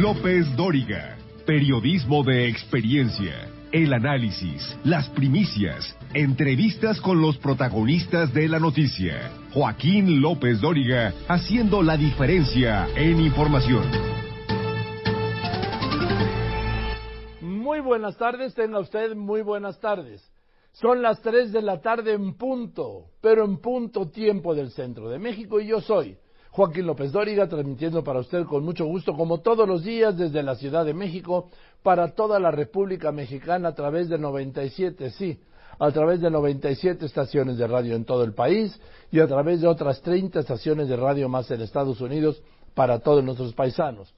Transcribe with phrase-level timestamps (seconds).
[0.00, 1.18] López Dóriga.
[1.44, 3.50] Periodismo de experiencia.
[3.70, 9.30] El análisis, las primicias, entrevistas con los protagonistas de la noticia.
[9.52, 13.84] Joaquín López Dóriga haciendo la diferencia en información.
[17.42, 20.26] Muy buenas tardes, tenga usted muy buenas tardes.
[20.72, 25.18] Son las 3 de la tarde en punto, pero en punto tiempo del centro de
[25.18, 26.16] México y yo soy
[26.50, 30.56] Joaquín López Dóriga, transmitiendo para usted con mucho gusto, como todos los días, desde la
[30.56, 31.48] Ciudad de México,
[31.82, 35.38] para toda la República Mexicana a través de 97, sí,
[35.78, 38.78] a través de 97 estaciones de radio en todo el país
[39.10, 42.42] y a través de otras 30 estaciones de radio más en Estados Unidos
[42.74, 44.12] para todos nuestros paisanos.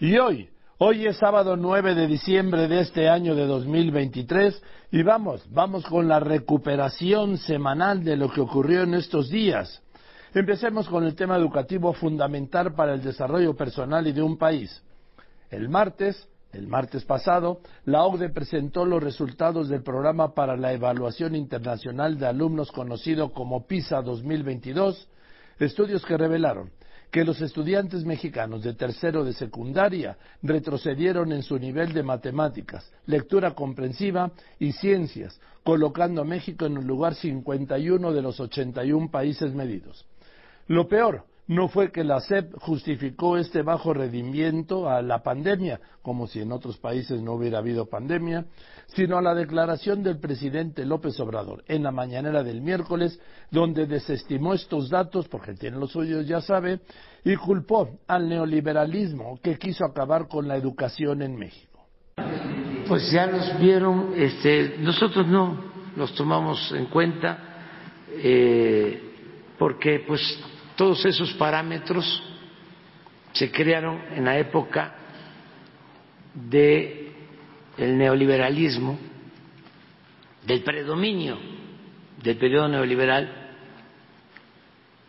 [0.00, 5.46] Y hoy, hoy es sábado 9 de diciembre de este año de 2023 y vamos,
[5.50, 9.82] vamos con la recuperación semanal de lo que ocurrió en estos días.
[10.36, 14.82] Empecemos con el tema educativo fundamental para el desarrollo personal y de un país.
[15.48, 21.34] El martes, el martes pasado, la OCDE presentó los resultados del programa para la evaluación
[21.34, 25.08] internacional de alumnos conocido como PISA 2022,
[25.58, 26.70] estudios que revelaron
[27.10, 33.54] que los estudiantes mexicanos de tercero de secundaria retrocedieron en su nivel de matemáticas, lectura
[33.54, 40.04] comprensiva y ciencias, colocando a México en el lugar 51 de los 81 países medidos.
[40.68, 46.26] Lo peor no fue que la SEP justificó este bajo rendimiento a la pandemia, como
[46.26, 48.46] si en otros países no hubiera habido pandemia,
[48.88, 54.54] sino a la declaración del presidente López Obrador en la mañanera del miércoles, donde desestimó
[54.54, 56.80] estos datos, porque tiene los suyos, ya sabe,
[57.24, 61.86] y culpó al neoliberalismo que quiso acabar con la educación en México.
[62.88, 67.38] Pues ya los vieron, este, nosotros no los tomamos en cuenta,
[68.10, 69.02] eh,
[69.58, 70.20] porque pues
[70.76, 72.22] todos esos parámetros
[73.32, 74.94] se crearon en la época
[76.34, 77.12] del
[77.78, 78.98] neoliberalismo,
[80.46, 81.56] del predominio
[82.22, 83.30] del periodo neoliberal,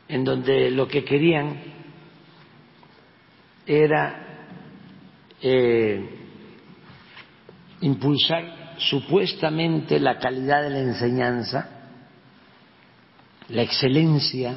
[0.07, 1.57] en donde lo que querían
[3.66, 4.53] era
[5.41, 6.09] eh,
[7.81, 11.69] impulsar supuestamente la calidad de la enseñanza,
[13.49, 14.55] la excelencia,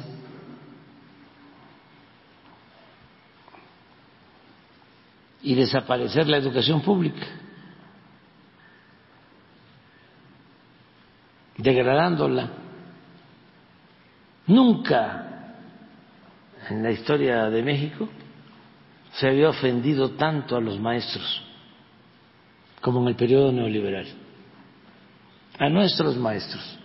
[5.43, 7.25] y desaparecer la educación pública,
[11.57, 12.49] degradándola.
[14.47, 15.55] Nunca
[16.69, 18.09] en la historia de México
[19.13, 21.43] se había ofendido tanto a los maestros
[22.81, 24.07] como en el periodo neoliberal,
[25.59, 26.79] a nuestros maestros.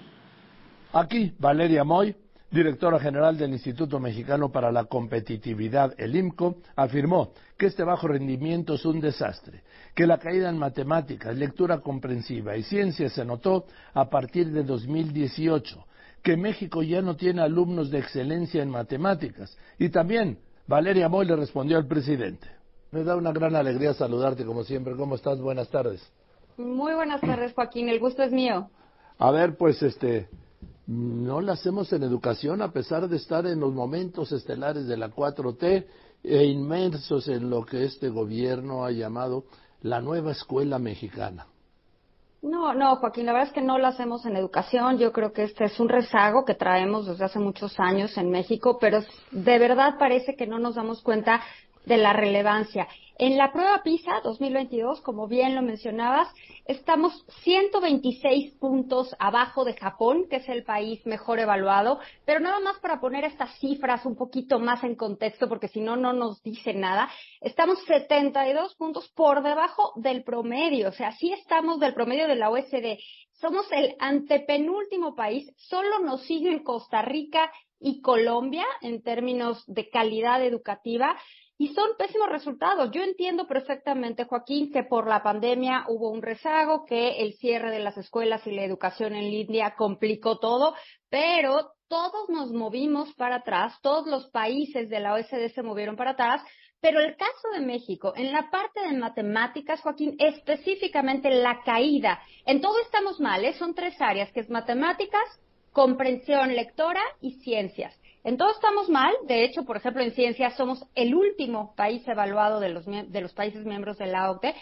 [0.92, 2.14] Aquí, Valeria Moy,
[2.56, 8.74] directora general del Instituto Mexicano para la Competitividad, el IMCO, afirmó que este bajo rendimiento
[8.74, 9.62] es un desastre,
[9.94, 15.84] que la caída en matemáticas, lectura comprensiva y ciencia se notó a partir de 2018,
[16.22, 21.36] que México ya no tiene alumnos de excelencia en matemáticas y también Valeria Moy le
[21.36, 22.48] respondió al presidente.
[22.90, 24.96] Me da una gran alegría saludarte como siempre.
[24.96, 25.38] ¿Cómo estás?
[25.38, 26.10] Buenas tardes.
[26.56, 27.88] Muy buenas tardes, Joaquín.
[27.90, 28.70] El gusto es mío.
[29.18, 30.28] A ver, pues este,
[30.86, 35.10] no la hacemos en educación a pesar de estar en los momentos estelares de la
[35.10, 35.86] 4T
[36.22, 39.44] e inmersos en lo que este gobierno ha llamado
[39.82, 41.46] la nueva escuela mexicana.
[42.42, 44.98] No, no, Joaquín, la verdad es que no la hacemos en educación.
[44.98, 48.78] Yo creo que este es un rezago que traemos desde hace muchos años en México,
[48.80, 49.00] pero
[49.32, 51.40] de verdad parece que no nos damos cuenta
[51.86, 52.86] de la relevancia.
[53.18, 56.28] En la prueba PISA 2022, como bien lo mencionabas,
[56.66, 62.78] estamos 126 puntos abajo de Japón, que es el país mejor evaluado, pero nada más
[62.80, 66.74] para poner estas cifras un poquito más en contexto, porque si no, no nos dice
[66.74, 67.08] nada,
[67.40, 72.50] estamos 72 puntos por debajo del promedio, o sea, sí estamos del promedio de la
[72.50, 72.98] OSD.
[73.40, 80.44] Somos el antepenúltimo país, solo nos siguen Costa Rica y Colombia en términos de calidad
[80.44, 81.16] educativa
[81.58, 82.90] y son pésimos resultados.
[82.92, 87.78] Yo entiendo perfectamente, Joaquín, que por la pandemia hubo un rezago, que el cierre de
[87.78, 90.74] las escuelas y la educación en línea complicó todo,
[91.08, 96.12] pero todos nos movimos para atrás, todos los países de la OSD se movieron para
[96.12, 96.42] atrás,
[96.80, 102.60] pero el caso de México, en la parte de matemáticas, Joaquín, específicamente la caída, en
[102.60, 103.54] todo estamos mal, ¿eh?
[103.54, 105.40] son tres áreas, que es matemáticas,
[105.72, 107.98] comprensión lectora y ciencias.
[108.26, 109.14] En todo estamos mal.
[109.28, 113.32] De hecho, por ejemplo, en ciencias somos el último país evaluado de los, de los
[113.32, 114.52] países miembros de la OCDE,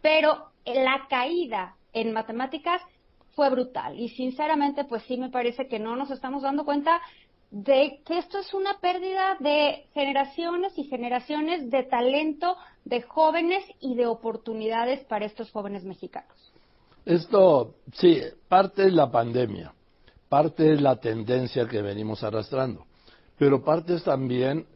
[0.00, 2.82] pero la caída en matemáticas
[3.36, 3.96] fue brutal.
[3.96, 7.00] Y sinceramente, pues sí me parece que no nos estamos dando cuenta
[7.52, 13.94] de que esto es una pérdida de generaciones y generaciones de talento, de jóvenes y
[13.94, 16.52] de oportunidades para estos jóvenes mexicanos.
[17.04, 19.72] Esto, sí, parte es la pandemia,
[20.28, 22.84] parte es la tendencia que venimos arrastrando,
[23.42, 24.68] pero parte es también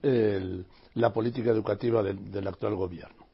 [0.95, 3.25] la política educativa del actual gobierno.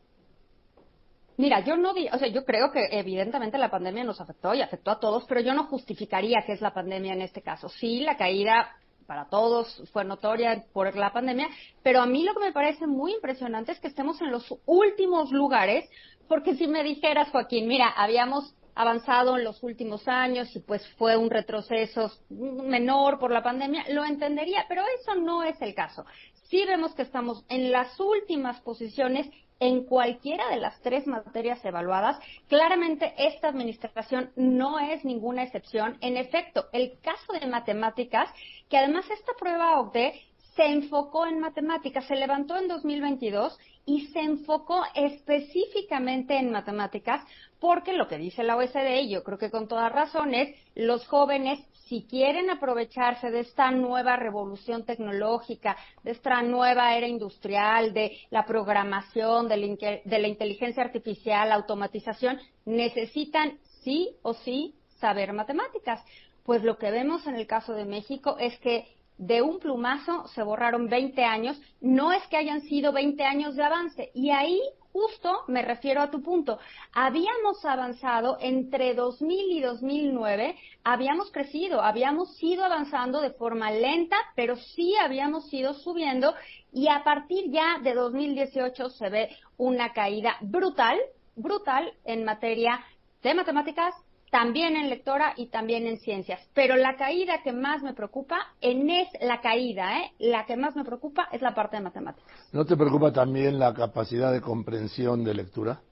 [1.38, 4.90] Mira, yo no o sea, yo creo que evidentemente la pandemia nos afectó y afectó
[4.90, 7.70] a todos, pero yo no justificaría que es la pandemia en este caso.
[7.70, 8.76] Sí, la caída
[9.06, 11.48] para todos fue notoria por la pandemia,
[11.82, 15.32] pero a mí lo que me parece muy impresionante es que estemos en los últimos
[15.32, 15.88] lugares,
[16.28, 21.16] porque si me dijeras, Joaquín, mira, habíamos avanzado en los últimos años y pues fue
[21.16, 26.04] un retroceso menor por la pandemia, lo entendería, pero eso no es el caso.
[26.44, 29.28] Sí vemos que estamos en las últimas posiciones
[29.62, 32.18] en cualquiera de las tres materias evaluadas.
[32.48, 35.98] Claramente esta administración no es ninguna excepción.
[36.00, 38.28] En efecto, el caso de matemáticas,
[38.68, 40.20] que además esta prueba OCDE
[40.56, 47.24] se enfocó en matemáticas, se levantó en 2022 y se enfocó específicamente en matemáticas
[47.58, 51.60] porque lo que dice la OSD, y yo creo que con todas razones, los jóvenes
[51.92, 58.46] si quieren aprovecharse de esta nueva revolución tecnológica, de esta nueva era industrial, de la
[58.46, 59.58] programación, de
[60.06, 66.02] la, inteligencia artificial, automatización, necesitan sí o sí saber matemáticas.
[66.44, 68.86] Pues lo que vemos en el caso de México es que
[69.18, 73.62] de un plumazo se borraron 20 años, no es que hayan sido 20 años de
[73.62, 74.10] avance.
[74.14, 74.60] Y ahí
[74.92, 76.58] justo me refiero a tu punto.
[76.92, 84.56] Habíamos avanzado entre 2000 y 2009, habíamos crecido, habíamos ido avanzando de forma lenta, pero
[84.56, 86.34] sí habíamos ido subiendo
[86.72, 90.98] y a partir ya de 2018 se ve una caída brutal,
[91.36, 92.84] brutal en materia
[93.22, 93.94] de matemáticas,
[94.32, 96.40] también en lectora y también en ciencias.
[96.54, 100.12] Pero la caída que más me preocupa en es la caída, ¿eh?
[100.18, 102.32] La que más me preocupa es la parte de matemáticas.
[102.50, 105.82] ¿No te preocupa también la capacidad de comprensión de lectura?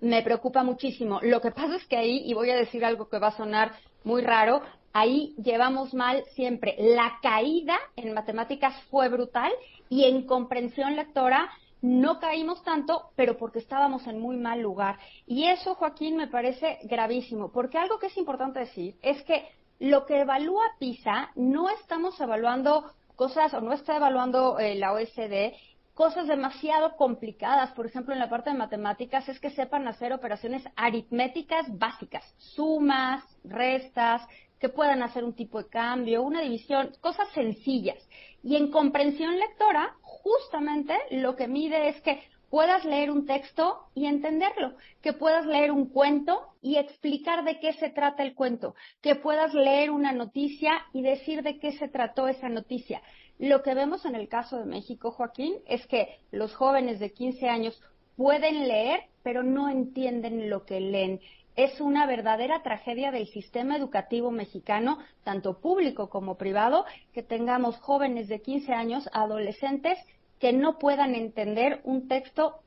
[0.00, 1.18] Me preocupa muchísimo.
[1.22, 3.72] Lo que pasa es que ahí, y voy a decir algo que va a sonar
[4.04, 4.62] muy raro,
[4.92, 6.76] ahí llevamos mal siempre.
[6.78, 9.50] La caída en matemáticas fue brutal
[9.88, 14.98] y en comprensión lectora no caímos tanto, pero porque estábamos en muy mal lugar.
[15.26, 19.48] Y eso, Joaquín, me parece gravísimo, porque algo que es importante decir es que
[19.78, 25.54] lo que evalúa PISA no estamos evaluando cosas, o no está evaluando eh, la OSD,
[25.94, 27.72] cosas demasiado complicadas.
[27.72, 33.24] Por ejemplo, en la parte de matemáticas es que sepan hacer operaciones aritméticas básicas, sumas,
[33.42, 34.22] restas,
[34.60, 37.98] que puedan hacer un tipo de cambio, una división, cosas sencillas.
[38.42, 42.20] Y en comprensión lectora, justamente lo que mide es que
[42.50, 47.72] puedas leer un texto y entenderlo, que puedas leer un cuento y explicar de qué
[47.74, 52.28] se trata el cuento, que puedas leer una noticia y decir de qué se trató
[52.28, 53.02] esa noticia.
[53.38, 57.48] Lo que vemos en el caso de México, Joaquín, es que los jóvenes de 15
[57.48, 57.80] años
[58.16, 61.20] pueden leer, pero no entienden lo que leen
[61.58, 68.28] es una verdadera tragedia del sistema educativo mexicano, tanto público como privado, que tengamos jóvenes
[68.28, 69.98] de 15 años, adolescentes,
[70.38, 72.60] que no puedan entender un texto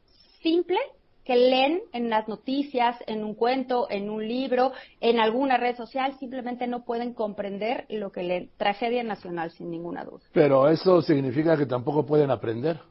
[0.44, 0.78] simple
[1.24, 6.18] que leen en las noticias, en un cuento, en un libro, en alguna red social,
[6.20, 8.50] simplemente no pueden comprender lo que leen.
[8.58, 10.20] Tragedia nacional, sin ninguna duda.
[10.34, 12.91] Pero eso significa que tampoco pueden aprender.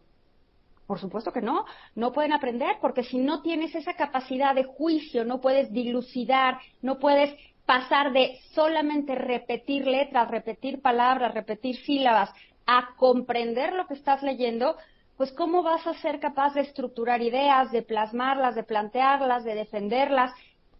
[0.90, 5.24] Por supuesto que no, no pueden aprender porque si no tienes esa capacidad de juicio,
[5.24, 7.32] no puedes dilucidar, no puedes
[7.64, 12.32] pasar de solamente repetir letras, repetir palabras, repetir sílabas,
[12.66, 14.74] a comprender lo que estás leyendo,
[15.16, 20.32] pues cómo vas a ser capaz de estructurar ideas, de plasmarlas, de plantearlas, de defenderlas.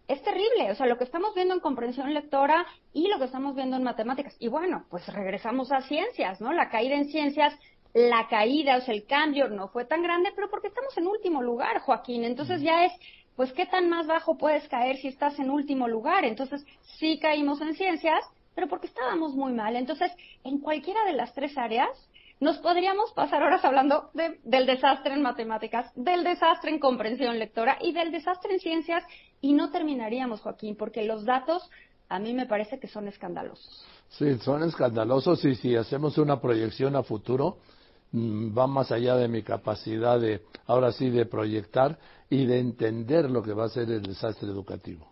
[0.09, 3.55] Es terrible, o sea, lo que estamos viendo en comprensión lectora y lo que estamos
[3.55, 4.35] viendo en matemáticas.
[4.39, 6.51] Y bueno, pues regresamos a ciencias, ¿no?
[6.51, 7.57] La caída en ciencias
[7.93, 11.41] la caída, o sea, el cambio no fue tan grande, pero porque estamos en último
[11.41, 12.23] lugar, Joaquín.
[12.23, 12.93] Entonces ya es,
[13.35, 16.25] pues, ¿qué tan más bajo puedes caer si estás en último lugar?
[16.25, 16.65] Entonces,
[16.99, 18.23] sí caímos en ciencias,
[18.55, 19.75] pero porque estábamos muy mal.
[19.75, 20.11] Entonces,
[20.43, 21.89] en cualquiera de las tres áreas,
[22.39, 27.91] nos podríamos pasar horas hablando del desastre en matemáticas, del desastre en comprensión lectora y
[27.91, 29.03] del desastre en ciencias
[29.41, 31.69] y no terminaríamos, Joaquín, porque los datos
[32.09, 33.85] a mí me parece que son escandalosos.
[34.09, 37.59] Sí, son escandalosos y si hacemos una proyección a futuro,
[38.13, 41.97] va más allá de mi capacidad de, ahora sí, de proyectar
[42.29, 45.07] y de entender lo que va a ser el desastre educativo.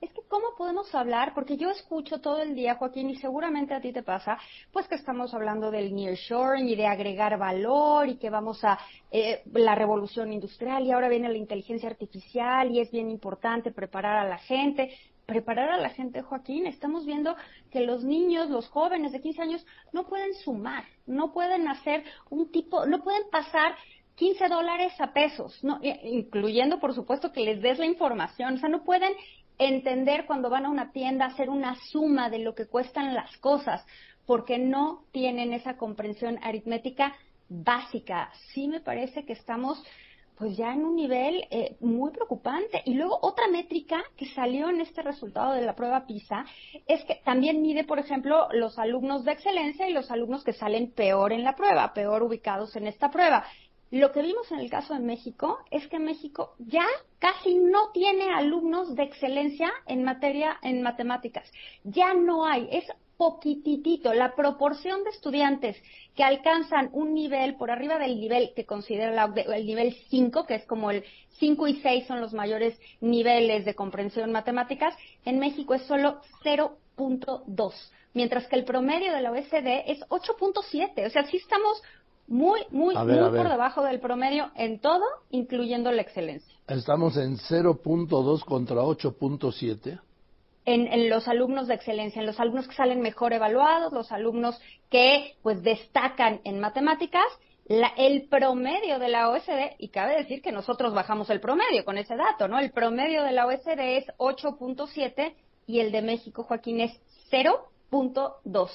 [0.00, 1.32] Es que, ¿cómo podemos hablar?
[1.34, 4.38] Porque yo escucho todo el día, Joaquín, y seguramente a ti te pasa,
[4.72, 8.78] pues que estamos hablando del nearshoring y de agregar valor y que vamos a
[9.10, 14.18] eh, la revolución industrial y ahora viene la inteligencia artificial y es bien importante preparar
[14.18, 14.94] a la gente.
[15.26, 16.66] Preparar a la gente, Joaquín.
[16.66, 17.36] Estamos viendo
[17.70, 22.50] que los niños, los jóvenes de 15 años, no pueden sumar, no pueden hacer un
[22.50, 23.74] tipo, no pueden pasar
[24.16, 28.54] 15 dólares a pesos, no, incluyendo, por supuesto, que les des la información.
[28.54, 29.12] O sea, no pueden
[29.58, 33.84] entender cuando van a una tienda, hacer una suma de lo que cuestan las cosas,
[34.26, 37.14] porque no tienen esa comprensión aritmética
[37.48, 38.30] básica.
[38.52, 39.82] Sí me parece que estamos
[40.36, 42.82] pues ya en un nivel eh, muy preocupante.
[42.84, 46.44] Y luego otra métrica que salió en este resultado de la prueba PISA
[46.86, 50.90] es que también mide, por ejemplo, los alumnos de excelencia y los alumnos que salen
[50.92, 53.44] peor en la prueba, peor ubicados en esta prueba.
[53.90, 56.84] Lo que vimos en el caso de México es que México ya
[57.20, 61.48] casi no tiene alumnos de excelencia en materia en matemáticas.
[61.84, 62.84] Ya no hay, es
[63.16, 64.12] poquititito.
[64.14, 65.76] La proporción de estudiantes
[66.14, 70.66] que alcanzan un nivel por arriba del nivel que considera el nivel 5, que es
[70.66, 71.04] como el
[71.38, 74.94] 5 y 6 son los mayores niveles de comprensión matemáticas,
[75.24, 77.72] en México es solo 0.2,
[78.14, 81.06] mientras que el promedio de la OECD es 8.7.
[81.06, 81.82] O sea, sí estamos
[82.26, 86.54] muy, muy, muy por debajo del promedio en todo, incluyendo la excelencia.
[86.68, 90.00] Estamos en 0.2 contra 8.7
[90.64, 95.36] en, los alumnos de excelencia, en los alumnos que salen mejor evaluados, los alumnos que
[95.42, 97.26] pues destacan en matemáticas,
[97.66, 102.16] el promedio de la OSD, y cabe decir que nosotros bajamos el promedio con ese
[102.16, 102.58] dato, ¿no?
[102.58, 105.34] El promedio de la OSD es 8.7
[105.66, 106.92] y el de México, Joaquín, es
[107.30, 108.70] 0.2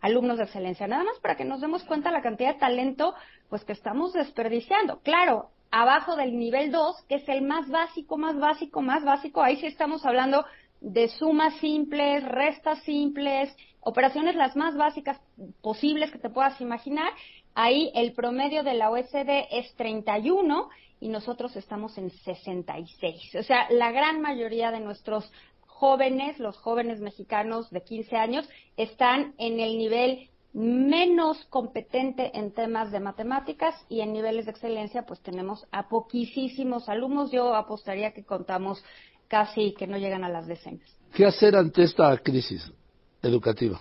[0.00, 0.86] alumnos de excelencia.
[0.86, 3.14] Nada más para que nos demos cuenta la cantidad de talento
[3.48, 5.00] pues que estamos desperdiciando.
[5.00, 9.56] Claro, abajo del nivel 2, que es el más básico, más básico, más básico, ahí
[9.56, 10.44] sí estamos hablando
[10.80, 15.20] de sumas simples, restas simples, operaciones las más básicas
[15.62, 17.12] posibles que te puedas imaginar.
[17.54, 20.68] Ahí el promedio de la OSD es 31
[21.00, 23.34] y nosotros estamos en 66.
[23.36, 25.30] O sea, la gran mayoría de nuestros
[25.66, 32.92] jóvenes, los jóvenes mexicanos de 15 años, están en el nivel menos competente en temas
[32.92, 37.32] de matemáticas y en niveles de excelencia pues tenemos a poquísimos alumnos.
[37.32, 38.82] Yo apostaría que contamos
[39.34, 40.88] casi que no llegan a las decenas.
[41.12, 42.72] ¿Qué hacer ante esta crisis
[43.20, 43.80] educativa?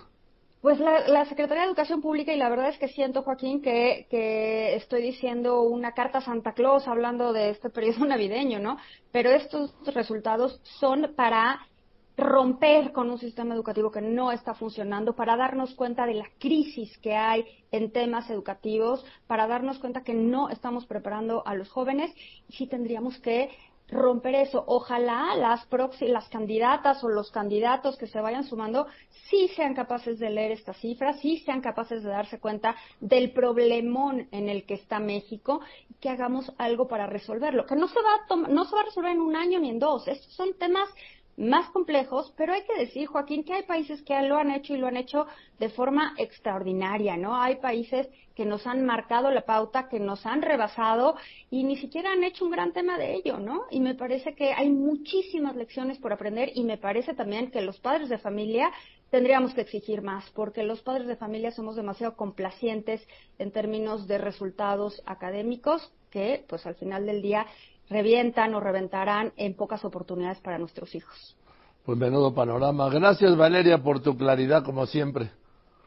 [0.63, 4.75] Pues la, Secretaría de Educación Pública, y la verdad es que siento, Joaquín, que, que
[4.75, 8.77] estoy diciendo una carta a Santa Claus hablando de este periodo navideño, ¿no?
[9.12, 11.60] Pero estos resultados son para
[12.17, 16.98] romper con un sistema educativo que no está funcionando, para darnos cuenta de la crisis
[16.98, 22.12] que hay en temas educativos, para darnos cuenta que no estamos preparando a los jóvenes
[22.50, 23.50] y sí tendríamos que
[23.89, 24.63] romper eso.
[24.67, 25.67] Ojalá las,
[26.01, 28.87] las candidatas o los candidatos que se vayan sumando
[29.29, 34.27] sí sean capaces de leer estas cifras, sí sean capaces de darse cuenta del problemón
[34.31, 37.65] en el que está México y que hagamos algo para resolverlo.
[37.65, 39.79] Que no se va a, no se va a resolver en un año ni en
[39.79, 40.07] dos.
[40.07, 40.89] Estos son temas
[41.37, 44.77] más complejos, pero hay que decir, Joaquín, que hay países que lo han hecho y
[44.77, 45.25] lo han hecho
[45.59, 47.35] de forma extraordinaria, ¿no?
[47.35, 51.15] Hay países que nos han marcado la pauta, que nos han rebasado
[51.49, 53.63] y ni siquiera han hecho un gran tema de ello, ¿no?
[53.71, 57.79] Y me parece que hay muchísimas lecciones por aprender y me parece también que los
[57.79, 58.71] padres de familia
[59.09, 64.17] tendríamos que exigir más, porque los padres de familia somos demasiado complacientes en términos de
[64.17, 67.45] resultados académicos que, pues al final del día,
[67.89, 71.35] revientan o reventarán en pocas oportunidades para nuestros hijos.
[71.85, 72.89] Pues menudo panorama.
[72.89, 75.31] Gracias Valeria por tu claridad como siempre.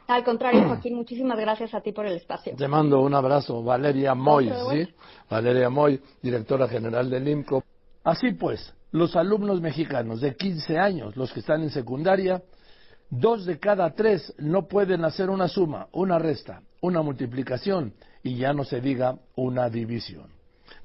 [0.09, 2.55] Al contrario, Joaquín, muchísimas gracias a ti por el espacio.
[2.57, 4.89] Te mando un abrazo, Valeria Moy, ¿sí?
[5.29, 7.65] Valeria Moy, directora general del IMCO.
[8.05, 12.41] Así pues, los alumnos mexicanos de 15 años, los que están en secundaria,
[13.11, 18.53] dos de cada tres no pueden hacer una suma, una resta, una multiplicación y ya
[18.53, 20.36] no se diga una división.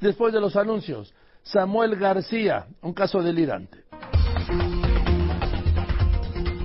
[0.01, 3.83] Después de los anuncios, Samuel García, un caso delirante.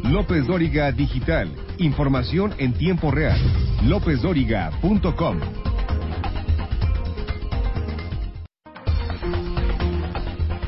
[0.04, 1.54] López Dóriga Digital.
[1.78, 3.38] Información en tiempo real.
[3.84, 5.40] LópezDóriga.com.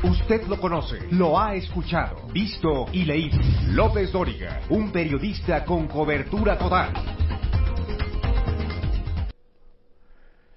[0.03, 3.39] Usted lo conoce, lo ha escuchado, visto y leído.
[3.71, 6.93] López Dóriga, un periodista con cobertura total.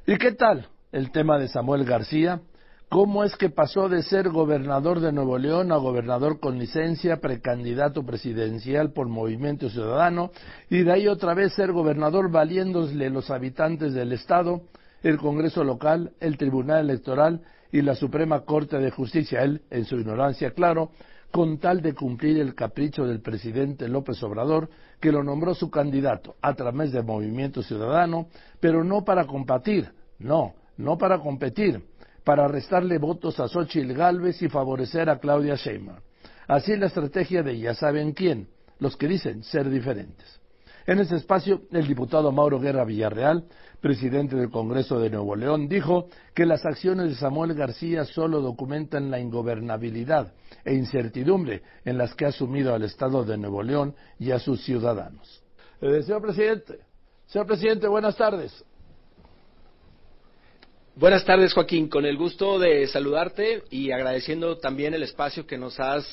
[0.07, 0.69] ¿Y qué tal?
[0.93, 2.43] El tema de Samuel García,
[2.91, 8.05] cómo es que pasó de ser gobernador de Nuevo León a gobernador con licencia, precandidato
[8.05, 10.31] presidencial por Movimiento Ciudadano,
[10.69, 14.61] y de ahí otra vez ser gobernador valiéndole los habitantes del Estado,
[15.03, 17.41] el Congreso local, el Tribunal Electoral
[17.73, 20.91] y la Suprema Corte de Justicia, él, en su ignorancia, claro,
[21.31, 24.69] con tal de cumplir el capricho del presidente López Obrador,
[25.01, 28.27] que lo nombró su candidato a través de Movimiento Ciudadano,
[28.61, 31.83] pero no para combatir, no, no para competir,
[32.25, 35.99] para restarle votos a Xochitl Galvez y favorecer a Claudia Sheinbaum.
[36.49, 38.49] Así la estrategia de ya saben quién,
[38.79, 40.41] los que dicen ser diferentes.
[40.87, 43.45] En ese espacio, el diputado Mauro Guerra Villarreal,
[43.81, 49.11] presidente del Congreso de Nuevo León, dijo que las acciones de Samuel García solo documentan
[49.11, 50.33] la ingobernabilidad
[50.65, 54.65] e incertidumbre en las que ha sumido al Estado de Nuevo León y a sus
[54.65, 55.43] ciudadanos.
[55.81, 56.81] Eh, señor presidente,
[57.27, 58.65] señor presidente, buenas tardes.
[60.95, 61.89] Buenas tardes, Joaquín.
[61.89, 66.05] Con el gusto de saludarte y agradeciendo también el espacio que nos has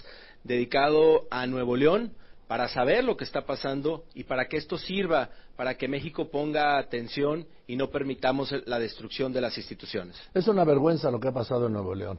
[0.45, 2.13] dedicado a Nuevo León
[2.47, 6.77] para saber lo que está pasando y para que esto sirva para que México ponga
[6.77, 10.15] atención y no permitamos la destrucción de las instituciones.
[10.33, 12.17] Es una vergüenza lo que ha pasado en Nuevo León.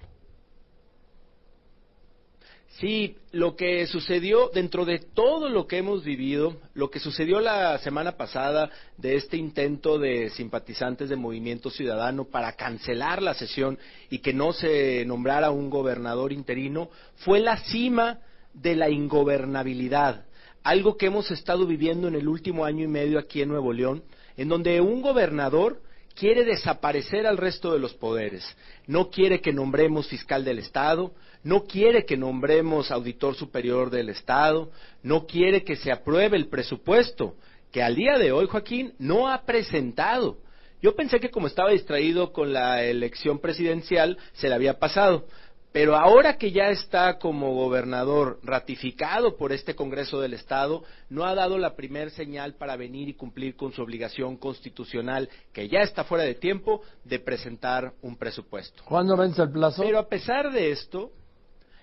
[2.79, 7.77] Sí, lo que sucedió dentro de todo lo que hemos vivido, lo que sucedió la
[7.79, 13.77] semana pasada de este intento de simpatizantes de Movimiento Ciudadano para cancelar la sesión
[14.09, 18.21] y que no se nombrara un gobernador interino, fue la cima
[18.55, 20.25] de la ingobernabilidad,
[20.62, 24.05] algo que hemos estado viviendo en el último año y medio aquí en Nuevo León,
[24.37, 25.83] en donde un gobernador
[26.15, 28.45] quiere desaparecer al resto de los poderes.
[28.87, 34.70] No quiere que nombremos fiscal del Estado, no quiere que nombremos auditor superior del Estado,
[35.02, 37.35] no quiere que se apruebe el presupuesto,
[37.73, 40.38] que al día de hoy, Joaquín, no ha presentado.
[40.82, 45.26] Yo pensé que como estaba distraído con la elección presidencial, se le había pasado.
[45.73, 51.35] Pero ahora que ya está como gobernador ratificado por este Congreso del Estado, no ha
[51.37, 56.02] dado la primer señal para venir y cumplir con su obligación constitucional, que ya está
[56.02, 58.82] fuera de tiempo, de presentar un presupuesto.
[58.85, 59.82] ¿Cuándo vence el plazo?
[59.85, 61.12] Pero a pesar de esto,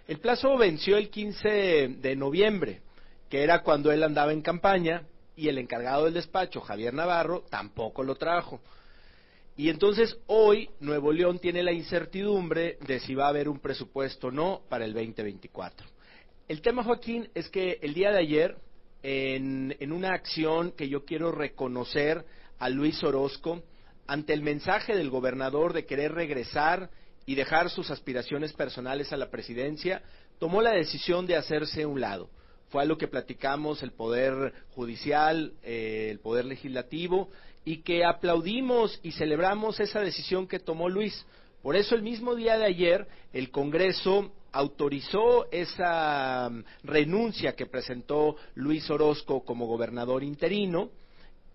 [0.07, 2.81] el plazo venció el 15 de noviembre,
[3.29, 5.03] que era cuando él andaba en campaña,
[5.35, 8.59] y el encargado del despacho, Javier Navarro, tampoco lo trajo.
[9.55, 14.27] Y entonces hoy Nuevo León tiene la incertidumbre de si va a haber un presupuesto
[14.27, 15.87] o no para el 2024.
[16.47, 18.57] El tema, Joaquín, es que el día de ayer,
[19.03, 22.25] en, en una acción que yo quiero reconocer
[22.59, 23.61] a Luis Orozco,
[24.07, 26.89] ante el mensaje del gobernador de querer regresar
[27.27, 30.01] y dejar sus aspiraciones personales a la presidencia,
[30.39, 32.29] tomó la decisión de hacerse un lado.
[32.69, 37.29] Fue a lo que platicamos el Poder Judicial, eh, el Poder Legislativo,
[37.65, 41.25] y que aplaudimos y celebramos esa decisión que tomó Luis.
[41.61, 48.37] Por eso el mismo día de ayer el Congreso autorizó esa mm, renuncia que presentó
[48.55, 50.91] Luis Orozco como gobernador interino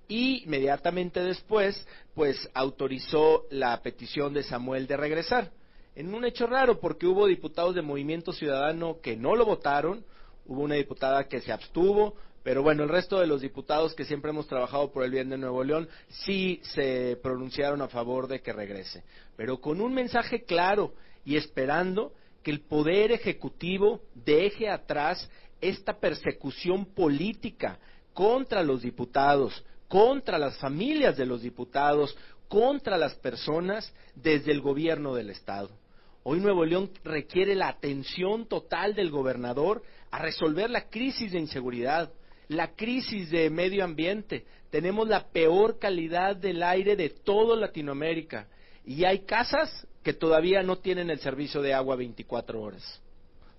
[0.06, 5.61] y inmediatamente después pues autorizó la petición de Samuel de regresar.
[5.94, 10.04] En un hecho raro porque hubo diputados de Movimiento Ciudadano que no lo votaron,
[10.46, 14.30] hubo una diputada que se abstuvo, pero bueno, el resto de los diputados que siempre
[14.30, 18.54] hemos trabajado por el bien de Nuevo León sí se pronunciaron a favor de que
[18.54, 19.04] regrese,
[19.36, 20.94] pero con un mensaje claro
[21.26, 27.78] y esperando que el Poder Ejecutivo deje atrás esta persecución política
[28.14, 32.16] contra los diputados, contra las familias de los diputados,
[32.48, 35.81] contra las personas desde el gobierno del Estado.
[36.24, 42.12] Hoy Nuevo León requiere la atención total del gobernador a resolver la crisis de inseguridad,
[42.48, 48.46] la crisis de medio ambiente, tenemos la peor calidad del aire de toda Latinoamérica
[48.86, 53.02] y hay casas que todavía no tienen el servicio de agua 24 horas.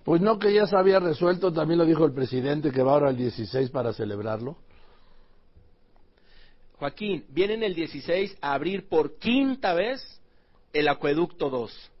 [0.04, 3.10] Pues no que ya se había resuelto, también lo dijo el presidente que va ahora
[3.10, 4.56] el 16 para celebrarlo.
[6.78, 10.20] Joaquín, vienen el 16 a abrir por quinta vez
[10.72, 11.92] el acueducto 2.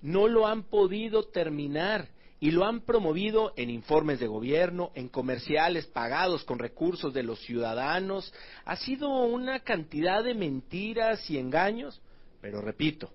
[0.00, 2.08] No lo han podido terminar
[2.40, 7.40] y lo han promovido en informes de gobierno, en comerciales pagados con recursos de los
[7.40, 8.32] ciudadanos.
[8.64, 12.00] Ha sido una cantidad de mentiras y engaños,
[12.40, 13.10] pero repito,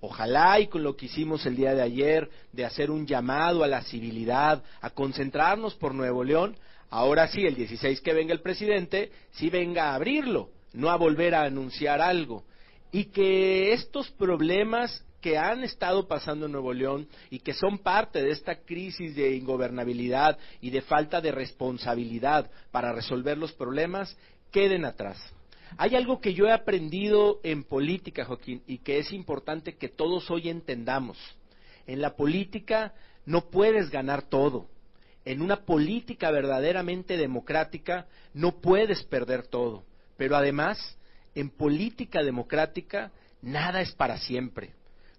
[0.00, 3.68] ojalá y con lo que hicimos el día de ayer de hacer un llamado a
[3.68, 6.56] la civilidad, a concentrarnos por Nuevo León,
[6.90, 11.34] ahora sí, el 16 que venga el presidente, sí venga a abrirlo, no a volver
[11.34, 12.44] a anunciar algo.
[12.92, 18.22] Y que estos problemas que han estado pasando en Nuevo León y que son parte
[18.22, 24.16] de esta crisis de ingobernabilidad y de falta de responsabilidad para resolver los problemas
[24.50, 25.18] queden atrás.
[25.78, 30.30] Hay algo que yo he aprendido en política, Joaquín, y que es importante que todos
[30.30, 31.18] hoy entendamos.
[31.86, 34.68] En la política no puedes ganar todo.
[35.24, 39.84] En una política verdaderamente democrática no puedes perder todo.
[40.16, 40.96] Pero además,
[41.34, 43.10] en política democrática
[43.42, 44.75] nada es para siempre.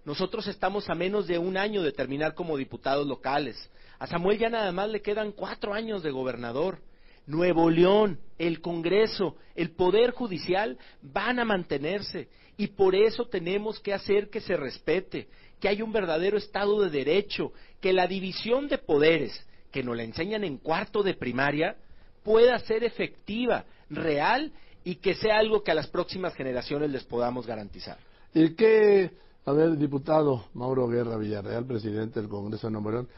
[0.08, 3.70] Nosotros estamos a menos de un año de terminar como diputados locales.
[3.98, 6.78] A Samuel ya nada más le quedan cuatro años de gobernador.
[7.26, 13.92] Nuevo León, el Congreso, el Poder Judicial van a mantenerse y por eso tenemos que
[13.92, 15.28] hacer que se respete,
[15.60, 20.04] que haya un verdadero Estado de Derecho, que la división de poderes que nos la
[20.04, 21.76] enseñan en cuarto de primaria
[22.22, 24.52] pueda ser efectiva, real
[24.84, 27.98] y que sea algo que a las próximas generaciones les podamos garantizar.
[28.32, 29.10] ¿Y qué,
[29.48, 33.08] a ver, diputado Mauro Guerra Villarreal, presidente del Congreso de Nuevo León,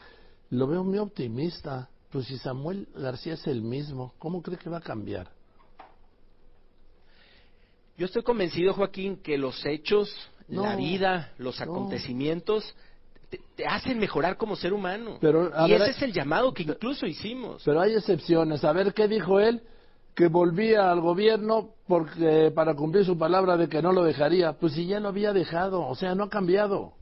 [0.51, 1.89] lo veo muy optimista.
[2.09, 5.29] Pues si Samuel García es el mismo, ¿cómo cree que va a cambiar?
[7.99, 10.15] Yo estoy convencido, Joaquín, que los hechos,
[10.47, 12.77] la vida, los acontecimientos
[13.57, 15.19] te, hacen mejorar como ser humano.
[15.21, 17.63] Pero, y ese es el llamado que incluso hicimos.
[17.65, 18.63] Pero hay excepciones.
[18.63, 19.63] A ver, ¿qué dijo él?
[20.15, 24.53] Que volvía al gobierno porque para cumplir su palabra de que no lo dejaría.
[24.53, 26.95] Pues si ya lo había dejado, o sea, no ha cambiado.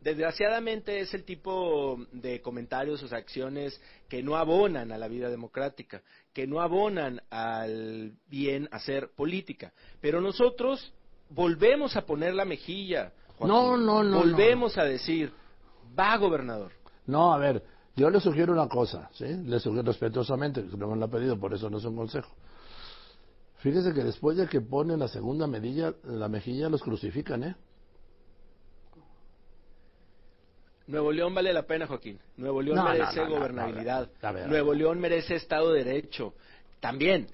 [0.00, 6.02] Desgraciadamente es el tipo de comentarios o acciones que no abonan a la vida democrática,
[6.32, 9.74] que no abonan al bien hacer política.
[10.00, 10.94] Pero nosotros
[11.28, 13.12] volvemos a poner la mejilla.
[13.40, 14.20] no, no, no.
[14.20, 15.32] Volvemos a decir,
[15.98, 16.72] va gobernador.
[17.06, 17.62] No, a ver,
[17.96, 19.26] yo le sugiero una cosa, ¿sí?
[19.26, 22.30] Le sugiero respetuosamente, que no me lo ha pedido, por eso no es un consejo.
[23.58, 27.56] Fíjese que después de que ponen la segunda medilla, la mejilla los crucifican, ¿eh?
[30.86, 32.18] Nuevo León vale la pena, Joaquín.
[32.36, 34.08] Nuevo León merece gobernabilidad.
[34.48, 36.34] Nuevo León merece Estado de Derecho.
[36.80, 37.28] También,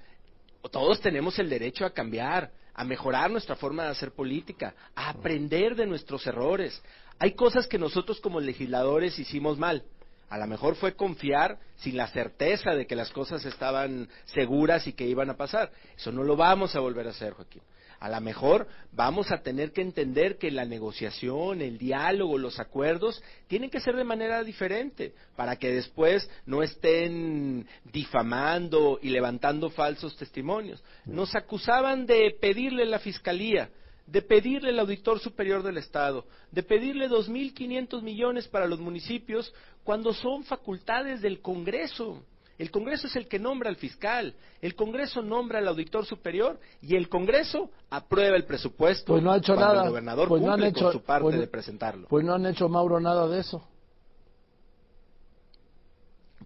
[0.71, 5.75] todos tenemos el derecho a cambiar, a mejorar nuestra forma de hacer política, a aprender
[5.75, 6.83] de nuestros errores.
[7.19, 9.85] Hay cosas que nosotros como legisladores hicimos mal.
[10.29, 14.93] A lo mejor fue confiar sin la certeza de que las cosas estaban seguras y
[14.93, 15.71] que iban a pasar.
[15.97, 17.63] Eso no lo vamos a volver a hacer, Joaquín.
[17.99, 23.23] A lo mejor vamos a tener que entender que la negociación, el diálogo, los acuerdos
[23.47, 30.15] tienen que ser de manera diferente para que después no estén difamando y levantando falsos
[30.17, 30.83] testimonios.
[31.07, 33.71] Nos acusaban de pedirle la fiscalía,
[34.07, 39.53] de pedirle al auditor superior del Estado, de pedirle 2.500 millones para los municipios
[39.85, 42.23] cuando son facultades del Congreso.
[42.59, 46.97] El Congreso es el que nombra al fiscal, el Congreso nombra al auditor superior y
[46.97, 49.13] el Congreso aprueba el presupuesto.
[49.13, 49.83] Pues no ha hecho nada.
[49.83, 52.09] El gobernador pues no han hecho, su parte pues de presentarlo.
[52.09, 53.63] Pues no han hecho Mauro nada de eso.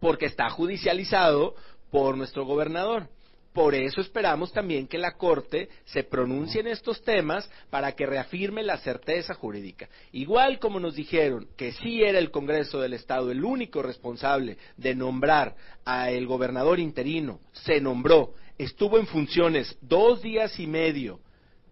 [0.00, 1.54] Porque está judicializado
[1.90, 3.08] por nuestro gobernador.
[3.52, 8.62] Por eso esperamos también que la Corte se pronuncie en estos temas para que reafirme
[8.62, 9.88] la certeza jurídica.
[10.12, 14.94] Igual como nos dijeron que sí era el Congreso del Estado el único responsable de
[14.94, 21.18] nombrar al gobernador interino, se nombró, estuvo en funciones dos días y medio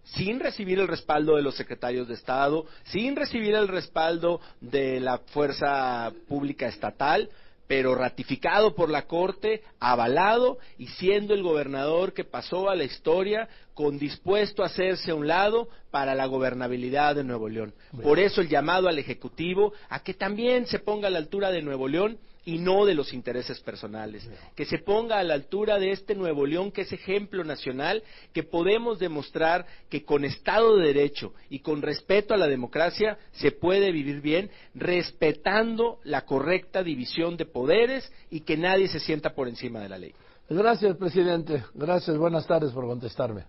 [0.02, 5.18] sin recibir el respaldo de los secretarios de Estado, sin recibir el respaldo de la
[5.18, 7.28] fuerza pública estatal,
[7.68, 13.48] pero ratificado por la Corte, avalado y siendo el gobernador que pasó a la historia
[13.74, 17.74] con dispuesto a hacerse a un lado para la gobernabilidad de Nuevo León.
[18.02, 21.62] Por eso el llamado al Ejecutivo a que también se ponga a la altura de
[21.62, 24.26] Nuevo León y no de los intereses personales.
[24.56, 28.42] Que se ponga a la altura de este Nuevo León que es ejemplo nacional, que
[28.42, 33.92] podemos demostrar que con Estado de Derecho y con respeto a la democracia se puede
[33.92, 39.80] vivir bien, respetando la correcta división de poderes y que nadie se sienta por encima
[39.80, 40.14] de la ley.
[40.48, 41.64] Gracias, presidente.
[41.74, 42.16] Gracias.
[42.16, 43.44] Buenas tardes por contestarme.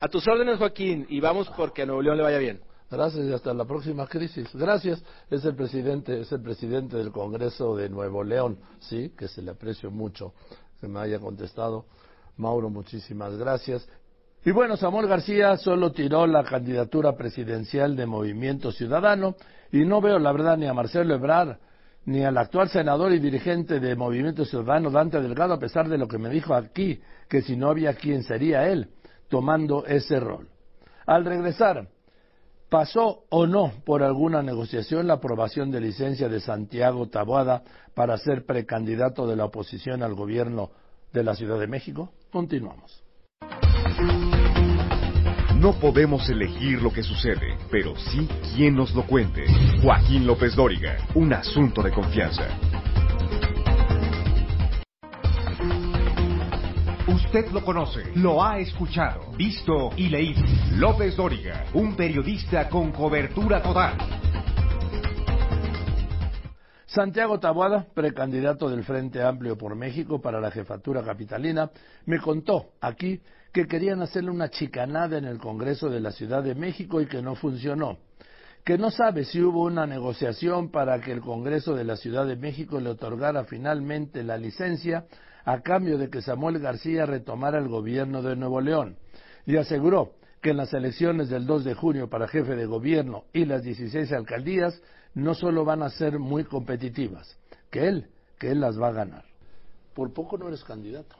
[0.00, 2.60] A tus órdenes, Joaquín, y vamos porque a Nuevo León le vaya bien.
[2.90, 4.48] Gracias y hasta la próxima crisis.
[4.54, 5.02] Gracias.
[5.30, 9.50] Es el presidente, es el presidente del Congreso de Nuevo León, sí, que se le
[9.50, 10.34] aprecio mucho
[10.80, 11.86] que me haya contestado.
[12.36, 13.88] Mauro, muchísimas gracias.
[14.44, 19.34] Y bueno, Samuel García solo tiró la candidatura presidencial de Movimiento Ciudadano
[19.72, 21.56] y no veo la verdad ni a Marcelo Ebrard
[22.04, 26.06] ni al actual senador y dirigente de Movimiento Ciudadano, Dante Delgado, a pesar de lo
[26.06, 28.90] que me dijo aquí, que si no había quién sería él
[29.28, 30.48] tomando ese rol.
[31.04, 31.88] Al regresar,
[32.68, 37.62] ¿Pasó o no por alguna negociación la aprobación de licencia de Santiago Taboada
[37.94, 40.70] para ser precandidato de la oposición al gobierno
[41.12, 42.10] de la Ciudad de México?
[42.32, 43.04] Continuamos.
[45.56, 49.44] No podemos elegir lo que sucede, pero sí quién nos lo cuente.
[49.82, 52.48] Joaquín López Dóriga, un asunto de confianza.
[57.16, 60.42] Usted lo conoce, lo ha escuchado, visto y leído.
[60.72, 63.96] López Dóriga, un periodista con cobertura total.
[66.84, 71.70] Santiago Taboada, precandidato del Frente Amplio por México para la jefatura capitalina,
[72.04, 73.18] me contó aquí
[73.50, 77.22] que querían hacerle una chicanada en el Congreso de la Ciudad de México y que
[77.22, 77.96] no funcionó.
[78.62, 82.36] Que no sabe si hubo una negociación para que el Congreso de la Ciudad de
[82.36, 85.06] México le otorgara finalmente la licencia
[85.46, 88.96] a cambio de que Samuel García retomara el gobierno de Nuevo León,
[89.46, 93.44] y aseguró que en las elecciones del 2 de junio para jefe de gobierno y
[93.44, 94.82] las 16 alcaldías
[95.14, 97.38] no solo van a ser muy competitivas,
[97.70, 99.24] que él, que él las va a ganar.
[99.94, 101.16] Por poco no eres candidato.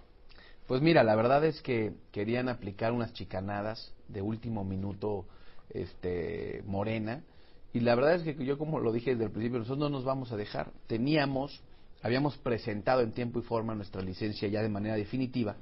[0.67, 5.25] Pues mira, la verdad es que querían aplicar unas chicanadas de último minuto
[5.71, 7.23] este Morena
[7.73, 10.05] y la verdad es que yo como lo dije desde el principio, nosotros no nos
[10.05, 10.73] vamos a dejar.
[10.89, 11.63] Teníamos,
[12.07, 15.57] habíamos presentado en tiempo y forma nuestra licencia ya de manera definitiva,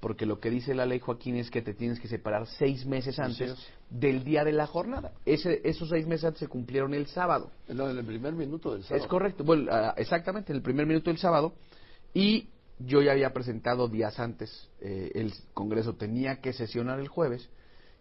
[0.00, 3.18] porque lo que dice la ley Joaquín es que te tienes que separar seis meses
[3.18, 3.56] antes
[3.88, 5.12] del día de la jornada.
[5.24, 7.52] Ese, esos seis meses antes se cumplieron el sábado.
[7.68, 9.04] En el primer minuto del sábado.
[9.04, 11.54] Es correcto, bueno, ah, exactamente, en el primer minuto del sábado.
[12.12, 17.48] Y yo ya había presentado días antes, eh, el Congreso tenía que sesionar el jueves,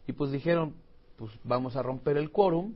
[0.08, 0.76] y pues dijeron,
[1.16, 2.74] pues vamos a romper el quórum,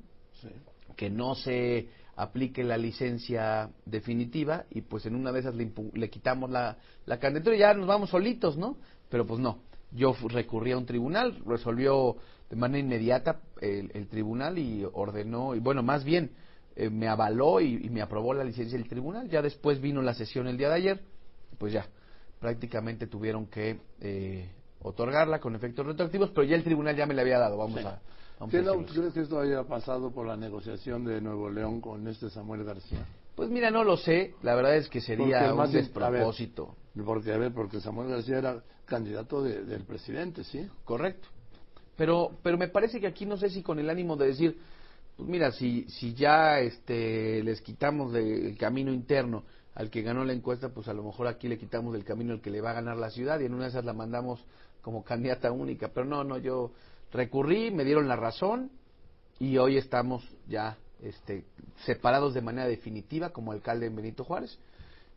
[0.95, 6.49] que no se aplique la licencia definitiva y pues en una de esas le, quitamos
[6.49, 8.77] la, la, candidatura y ya nos vamos solitos, ¿no?
[9.07, 9.59] Pero pues no,
[9.91, 12.17] yo recurrí a un tribunal, resolvió
[12.49, 16.31] de manera inmediata el, tribunal y ordenó, y bueno, más bien
[16.75, 20.47] eh, me avaló y, me aprobó la licencia del tribunal, ya después vino la sesión
[20.47, 21.01] el día de ayer,
[21.59, 21.85] pues ya,
[22.39, 24.49] prácticamente tuvieron que eh,
[24.81, 28.01] otorgarla con efectos retroactivos, pero ya el tribunal ya me la había dado, vamos a
[28.51, 32.63] ¿Qué crees que esto haya pasado por la negociación de Nuevo León con este Samuel
[32.63, 33.03] García?
[33.35, 34.35] Pues mira, no lo sé.
[34.43, 36.75] La verdad es que sería un despropósito.
[37.03, 40.67] porque, a ver, porque Samuel García era candidato del presidente, ¿sí?
[40.85, 41.27] Correcto.
[41.95, 44.59] Pero, pero me parece que aquí no sé si con el ánimo de decir,
[45.15, 50.33] pues mira, si, si ya este, les quitamos del camino interno al que ganó la
[50.33, 52.73] encuesta, pues a lo mejor aquí le quitamos del camino al que le va a
[52.73, 54.45] ganar la ciudad y en una de esas la mandamos
[54.81, 55.89] como candidata única.
[55.89, 56.71] Pero no, no, yo
[57.11, 58.71] recurrí, me dieron la razón
[59.39, 61.45] y hoy estamos ya este,
[61.85, 64.57] separados de manera definitiva como alcalde en Benito Juárez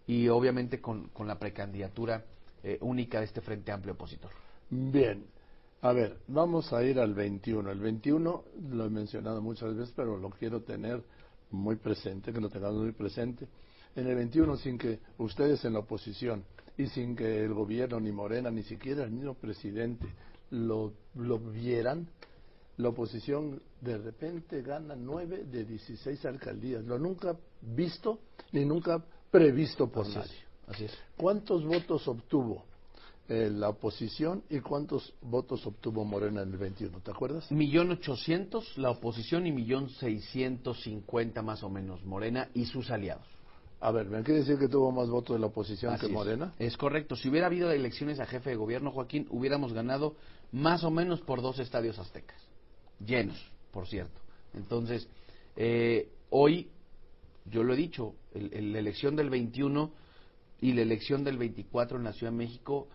[0.07, 2.24] y obviamente con, con la precandidatura
[2.62, 4.31] eh, única de este Frente Amplio Opositor.
[4.68, 5.24] Bien,
[5.83, 7.70] a ver, vamos a ir al 21.
[7.70, 11.03] El 21 lo he mencionado muchas veces, pero lo quiero tener
[11.50, 13.48] muy presente, que lo tengamos muy presente.
[13.96, 16.44] En el 21, sin que ustedes en la oposición
[16.76, 20.07] y sin que el gobierno, ni Morena, ni siquiera el mismo presidente
[20.50, 22.08] lo, lo vieran,
[22.76, 26.84] la oposición de repente gana nueve de 16 alcaldías.
[26.84, 28.20] Lo nunca visto
[28.52, 30.44] ni nunca previsto por nadie.
[30.66, 30.92] así es.
[31.16, 32.64] ¿Cuántos votos obtuvo
[33.28, 37.00] eh, la oposición y cuántos votos obtuvo Morena en el 21?
[37.00, 37.50] ¿Te acuerdas?
[37.52, 43.26] Millón ochocientos la oposición y millón seiscientos cincuenta más o menos Morena y sus aliados.
[43.82, 46.52] A ver, ¿me quiere decir que tuvo más votos de la oposición que Morena?
[46.58, 46.76] Es.
[46.76, 47.16] correcto.
[47.16, 50.16] Si hubiera habido elecciones a jefe de gobierno, Joaquín, hubiéramos ganado
[50.52, 52.40] más o menos por dos estadios aztecas.
[53.04, 53.38] Llenos,
[53.72, 54.20] por cierto.
[54.54, 55.08] Entonces,
[55.56, 56.68] eh, hoy,
[57.46, 59.92] yo lo he dicho, la elección del 21
[60.60, 62.88] y la elección del 24 en la Ciudad de México,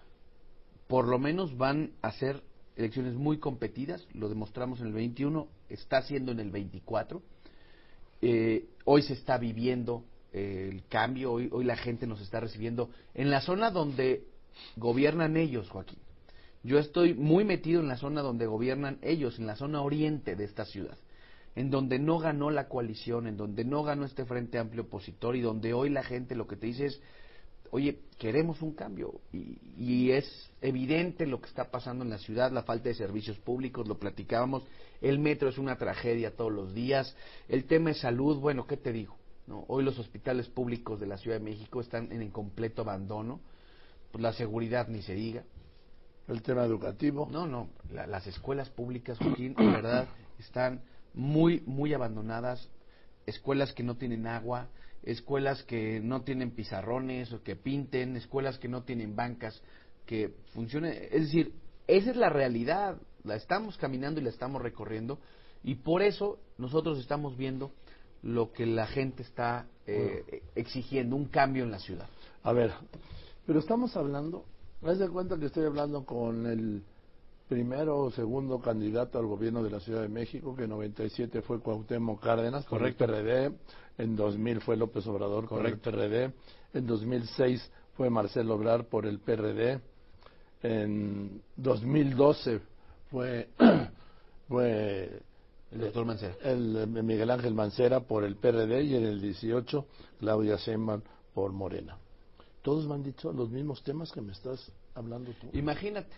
[0.88, 2.44] por lo menos van a ser
[2.76, 4.06] elecciones muy competidas.
[4.14, 7.22] Lo demostramos en el 21, está siendo en el 24.
[8.22, 13.30] Eh, hoy se está viviendo el cambio, hoy, hoy la gente nos está recibiendo en
[13.30, 14.26] la zona donde
[14.76, 16.00] gobiernan ellos, Joaquín.
[16.66, 20.46] Yo estoy muy metido en la zona donde gobiernan ellos, en la zona oriente de
[20.46, 20.98] esta ciudad,
[21.56, 25.42] en donde no ganó la coalición, en donde no ganó este Frente Amplio opositor y
[25.42, 27.00] donde hoy la gente lo que te dice es,
[27.70, 30.26] oye, queremos un cambio y, y, es
[30.60, 34.64] evidente lo que está pasando en la ciudad, la falta de servicios públicos, lo platicábamos,
[35.02, 37.16] el metro es una tragedia todos los días,
[37.48, 39.16] el tema de salud, bueno, ¿qué te digo?
[39.68, 43.40] Hoy los hospitales públicos de la Ciudad de México están en completo abandono,
[44.12, 45.44] pues la seguridad ni se diga.
[46.28, 47.28] El tema educativo.
[47.32, 50.08] No, no, las escuelas públicas, Joaquín, en verdad,
[50.40, 50.82] están
[51.14, 52.70] muy, muy abandonadas.
[53.26, 54.70] Escuelas que no tienen agua,
[55.04, 59.62] escuelas que no tienen pizarrones o que pinten, escuelas que no tienen bancas
[60.06, 60.94] que funcionen.
[61.12, 61.54] Es decir,
[61.88, 65.20] esa es la realidad, la estamos caminando y la estamos recorriendo
[65.64, 67.72] y por eso nosotros estamos viendo
[68.22, 72.08] lo que la gente está eh, exigiendo, un cambio en la ciudad.
[72.44, 72.72] A ver,
[73.46, 74.46] pero estamos hablando,
[74.82, 76.84] me de cuenta que estoy hablando con el
[77.48, 81.60] primero o segundo candidato al gobierno de la Ciudad de México, que en 97 fue
[81.60, 83.52] Cuauhtémoc Cárdenas, el PRD,
[83.98, 86.34] en 2000 fue López Obrador el PRD,
[86.74, 89.80] en 2006 fue Marcelo Obrar por el PRD,
[90.64, 92.62] en 2012
[93.12, 93.50] fue,
[94.48, 95.22] fue
[95.72, 96.36] el doctor Mancera.
[96.44, 99.86] El, Miguel Ángel Mancera por el PRD y en el 18
[100.20, 101.02] Claudia Sheinbaum
[101.34, 101.98] por Morena.
[102.66, 105.48] Todos me han dicho los mismos temas que me estás hablando tú.
[105.54, 106.16] Imagínate,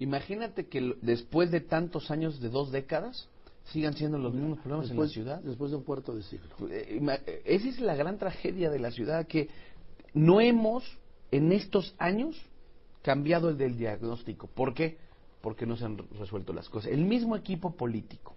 [0.00, 3.28] imagínate que después de tantos años, de dos décadas,
[3.72, 5.40] sigan siendo los mismos problemas en la ciudad.
[5.40, 6.48] Después de un cuarto de siglo.
[6.68, 9.48] Eh, eh, esa es la gran tragedia de la ciudad, que
[10.12, 10.84] no hemos
[11.30, 12.36] en estos años
[13.02, 14.48] cambiado el del diagnóstico.
[14.48, 14.98] ¿Por qué?
[15.44, 16.90] porque no se han resuelto las cosas.
[16.90, 18.34] El mismo equipo político,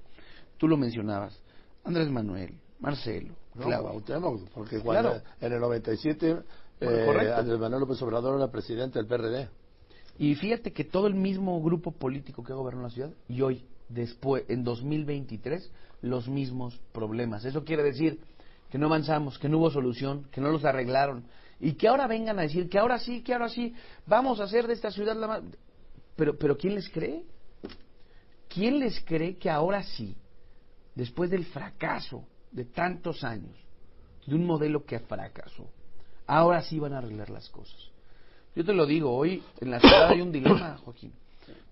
[0.58, 1.42] tú lo mencionabas,
[1.86, 4.46] Andrés Manuel, Marcelo, No, Claudio.
[4.54, 5.26] Porque cuando Claro.
[5.40, 6.38] en el 97
[6.80, 7.36] Bueno, eh, correcto.
[7.36, 9.50] Andrés Manuel López Obrador era presidente del PRD.
[10.20, 13.66] Y fíjate que todo el mismo grupo político que ha gobernado la ciudad y hoy,
[13.90, 17.46] después, en 2023, los mismos problemas.
[17.46, 18.20] Eso quiere decir
[18.72, 21.26] que no avanzamos, que no hubo solución, que no los arreglaron
[21.60, 23.74] y que ahora vengan a decir que ahora sí, que ahora sí,
[24.06, 25.44] vamos a hacer de esta ciudad la más...
[26.16, 27.24] Pero, pero ¿quién les cree?
[28.48, 30.16] ¿Quién les cree que ahora sí,
[30.96, 33.56] después del fracaso de tantos años,
[34.26, 35.70] de un modelo que fracasó,
[36.28, 37.80] ahora sí van a arreglar las cosas?
[38.56, 41.14] Yo te lo digo, hoy en la ciudad hay un dilema, Joaquín.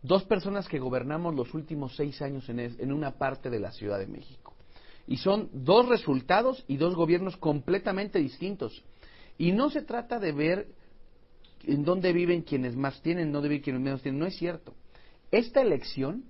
[0.01, 3.71] Dos personas que gobernamos los últimos seis años en, es- en una parte de la
[3.71, 4.53] Ciudad de México.
[5.07, 8.83] Y son dos resultados y dos gobiernos completamente distintos.
[9.37, 10.67] Y no se trata de ver
[11.63, 14.19] en dónde viven quienes más tienen, dónde viven quienes menos tienen.
[14.19, 14.73] No es cierto.
[15.31, 16.23] Esta elección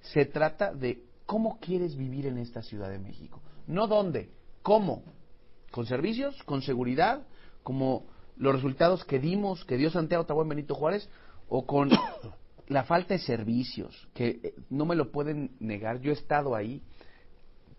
[0.00, 3.40] se trata de cómo quieres vivir en esta Ciudad de México.
[3.66, 4.30] No dónde,
[4.62, 5.02] cómo.
[5.70, 7.22] Con servicios, con seguridad,
[7.62, 11.08] como los resultados que dimos, que dio Santiago Tahuán Benito Juárez,
[11.48, 11.90] o con
[12.68, 16.00] la falta de servicios, que eh, no me lo pueden negar.
[16.00, 16.82] Yo he estado ahí,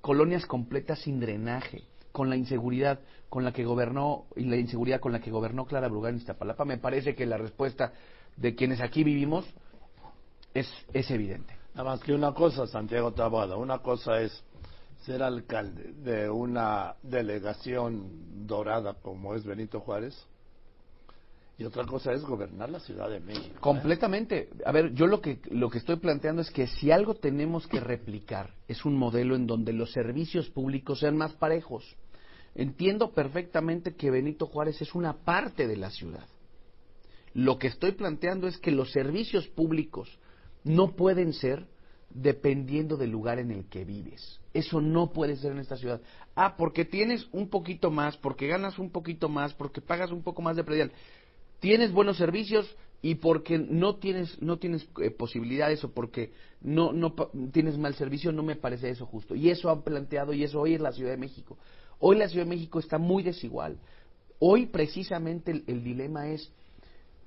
[0.02, 5.14] colonias completas sin drenaje, con la inseguridad con la que gobernó y la inseguridad con
[5.14, 7.94] la que gobernó Clara Brugán en Iztapalapa, me parece que la respuesta
[8.36, 9.46] de quienes aquí vivimos
[10.54, 11.56] es, es evidente.
[11.74, 14.44] Nada más que una cosa, Santiago Taboada, una cosa es
[15.02, 20.28] ser alcalde de una delegación dorada como es Benito Juárez
[21.58, 23.56] y otra cosa es gobernar la Ciudad de México.
[23.56, 23.60] ¿eh?
[23.60, 24.50] Completamente.
[24.66, 27.80] A ver, yo lo que, lo que estoy planteando es que si algo tenemos que
[27.80, 31.96] replicar es un modelo en donde los servicios públicos sean más parejos.
[32.56, 36.26] Entiendo perfectamente que Benito Juárez es una parte de la ciudad.
[37.34, 40.20] Lo que estoy planteando es que los servicios públicos
[40.64, 41.68] no pueden ser
[42.14, 44.40] dependiendo del lugar en el que vives.
[44.54, 46.02] Eso no puede ser en esta ciudad.
[46.36, 50.42] Ah, porque tienes un poquito más, porque ganas un poquito más, porque pagas un poco
[50.42, 50.92] más de predial.
[51.60, 57.14] Tienes buenos servicios y porque no tienes no tienes eh, posibilidades o porque no no
[57.52, 59.36] tienes mal servicio no me parece eso justo.
[59.36, 61.58] Y eso han planteado y eso hoy es la Ciudad de México.
[62.00, 63.78] Hoy la Ciudad de México está muy desigual.
[64.40, 66.52] Hoy precisamente el, dilema es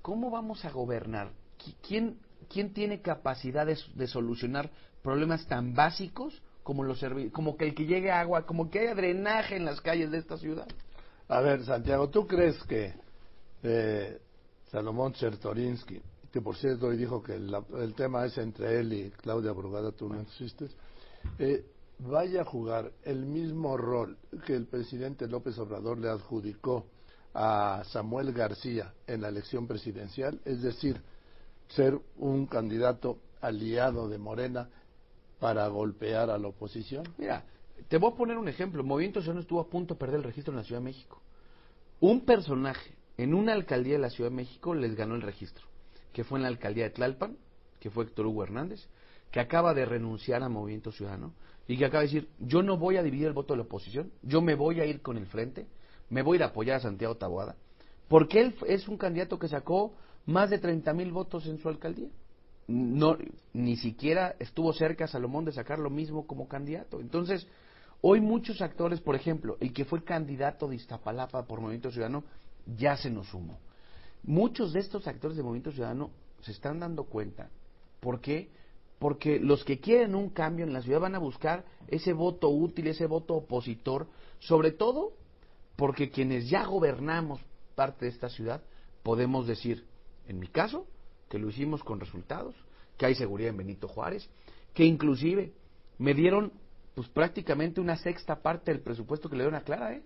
[0.03, 1.31] ¿cómo vamos a gobernar?
[1.59, 4.71] ¿Qui- ¿Quién, quién tiene capacidad de, solucionar
[5.03, 9.57] problemas tan básicos como los como que el que llegue agua, como que haya drenaje
[9.57, 10.67] en las calles de esta ciudad?
[11.29, 12.95] A ver, Santiago, ¿tú crees que
[13.63, 14.19] eh,
[14.71, 16.01] Salomón Chertorinsky,
[16.33, 19.93] que por cierto hoy dijo que la- el tema es entre él y Claudia Brugada,
[19.93, 20.75] tú no insistes,
[21.39, 21.65] eh,
[21.99, 26.87] vaya a jugar el mismo rol que el presidente López Obrador le adjudicó
[27.35, 31.01] a Samuel García en la elección presidencial, es decir,
[31.69, 34.69] ser un candidato aliado de Morena
[35.39, 37.05] para golpear a la oposición?
[37.19, 37.45] Mira,
[37.89, 38.83] te voy a poner un ejemplo.
[38.85, 41.21] Movimiento Ciudadano estuvo a punto de perder el registro en la Ciudad de México.
[42.01, 45.67] Un personaje en una alcaldía de la Ciudad de México les ganó el registro,
[46.13, 47.37] que fue en la alcaldía de Tlalpan,
[47.81, 48.89] que fue Héctor Hugo Hernández,
[49.31, 51.35] que acaba de renunciar a Movimiento Ciudadano
[51.67, 54.13] y que acaba de decir, yo no voy a dividir el voto de la oposición,
[54.23, 55.67] yo me voy a ir con el frente,
[56.11, 57.57] me voy a ir a apoyar a Santiago Taboada,
[58.09, 59.95] porque él es un candidato que sacó
[60.27, 62.09] más de 30 mil votos en su alcaldía.
[62.67, 63.19] No,
[63.53, 67.01] ni siquiera estuvo cerca Salomón de sacar lo mismo como candidato.
[67.01, 67.47] Entonces,
[68.01, 72.25] hoy muchos actores, por ejemplo, el que fue candidato de Iztapalapa por Movimiento Ciudadano,
[72.77, 73.59] ya se nos sumó.
[74.23, 76.11] Muchos de estos actores de Movimiento Ciudadano
[76.41, 77.51] se están dando cuenta.
[78.01, 78.51] ¿Por qué?
[78.99, 82.87] Porque los que quieren un cambio en la ciudad van a buscar ese voto útil,
[82.87, 84.07] ese voto opositor,
[84.39, 85.13] sobre todo
[85.77, 87.41] porque quienes ya gobernamos
[87.75, 88.63] parte de esta ciudad
[89.03, 89.87] podemos decir,
[90.29, 90.87] en mi caso,
[91.29, 92.55] que lo hicimos con resultados,
[92.97, 94.29] que hay seguridad en Benito Juárez,
[94.73, 95.53] que inclusive
[95.99, 96.53] me dieron
[96.95, 100.03] pues prácticamente una sexta parte del presupuesto que le dieron a Clara, ¿eh?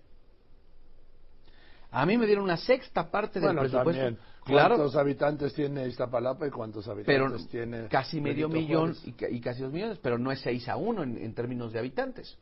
[1.91, 4.01] A mí me dieron una sexta parte del Bueno, presupuesto.
[4.03, 4.19] también.
[4.45, 9.29] Claro, ¿Cuántos habitantes tiene Iztapalapa y cuántos pero habitantes tiene casi medio millón y, ca-
[9.29, 12.37] y casi dos millones, pero no es seis a uno en, en términos de habitantes.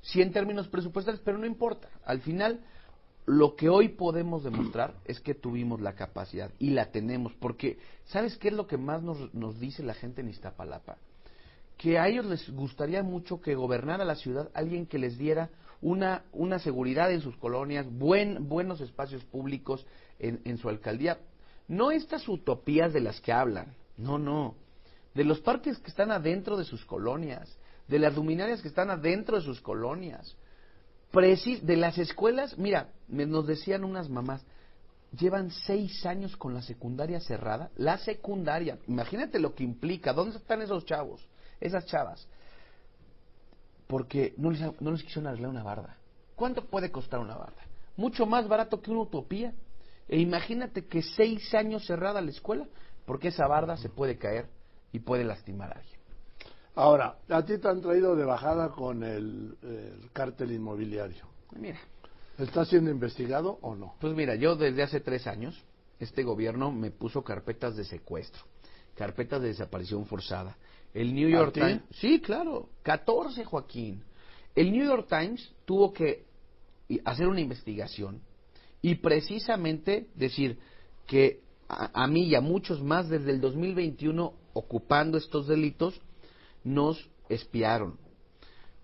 [0.00, 1.88] Sí en términos presupuestales, pero no importa.
[2.04, 2.60] Al final,
[3.26, 8.36] lo que hoy podemos demostrar es que tuvimos la capacidad y la tenemos, porque ¿sabes
[8.36, 10.98] qué es lo que más nos, nos dice la gente en Iztapalapa?
[11.78, 16.24] Que a ellos les gustaría mucho que gobernara la ciudad alguien que les diera una,
[16.32, 19.86] una seguridad en sus colonias, buen, buenos espacios públicos
[20.18, 21.18] en, en su alcaldía.
[21.66, 24.54] No estas utopías de las que hablan, no, no.
[25.14, 27.56] De los parques que están adentro de sus colonias,
[27.88, 30.36] de las luminarias que están adentro de sus colonias,
[31.14, 34.44] Precis- de las escuelas, mira, me- nos decían unas mamás,
[35.16, 37.70] llevan seis años con la secundaria cerrada.
[37.76, 40.12] La secundaria, imagínate lo que implica.
[40.12, 41.26] ¿Dónde están esos chavos?
[41.60, 42.26] Esas chavas.
[43.86, 45.96] Porque no les, no les quisieron arreglar una barda.
[46.34, 47.62] ¿Cuánto puede costar una barda?
[47.96, 49.54] Mucho más barato que una utopía.
[50.08, 52.66] E imagínate que seis años cerrada la escuela,
[53.06, 54.48] porque esa barda se puede caer
[54.92, 55.93] y puede lastimar a alguien.
[56.74, 61.24] Ahora, a ti te han traído de bajada con el, el cártel inmobiliario.
[61.56, 61.78] Mira,
[62.38, 63.94] ¿Está siendo investigado o no?
[64.00, 65.62] Pues mira, yo desde hace tres años,
[66.00, 68.42] este gobierno me puso carpetas de secuestro,
[68.96, 70.56] carpetas de desaparición forzada.
[70.92, 71.60] El New York ti?
[71.60, 74.02] Times, sí, claro, 14, Joaquín.
[74.54, 76.24] El New York Times tuvo que
[77.04, 78.20] hacer una investigación
[78.82, 80.58] y precisamente decir
[81.06, 86.00] que a, a mí y a muchos más desde el 2021 ocupando estos delitos
[86.64, 87.98] nos espiaron,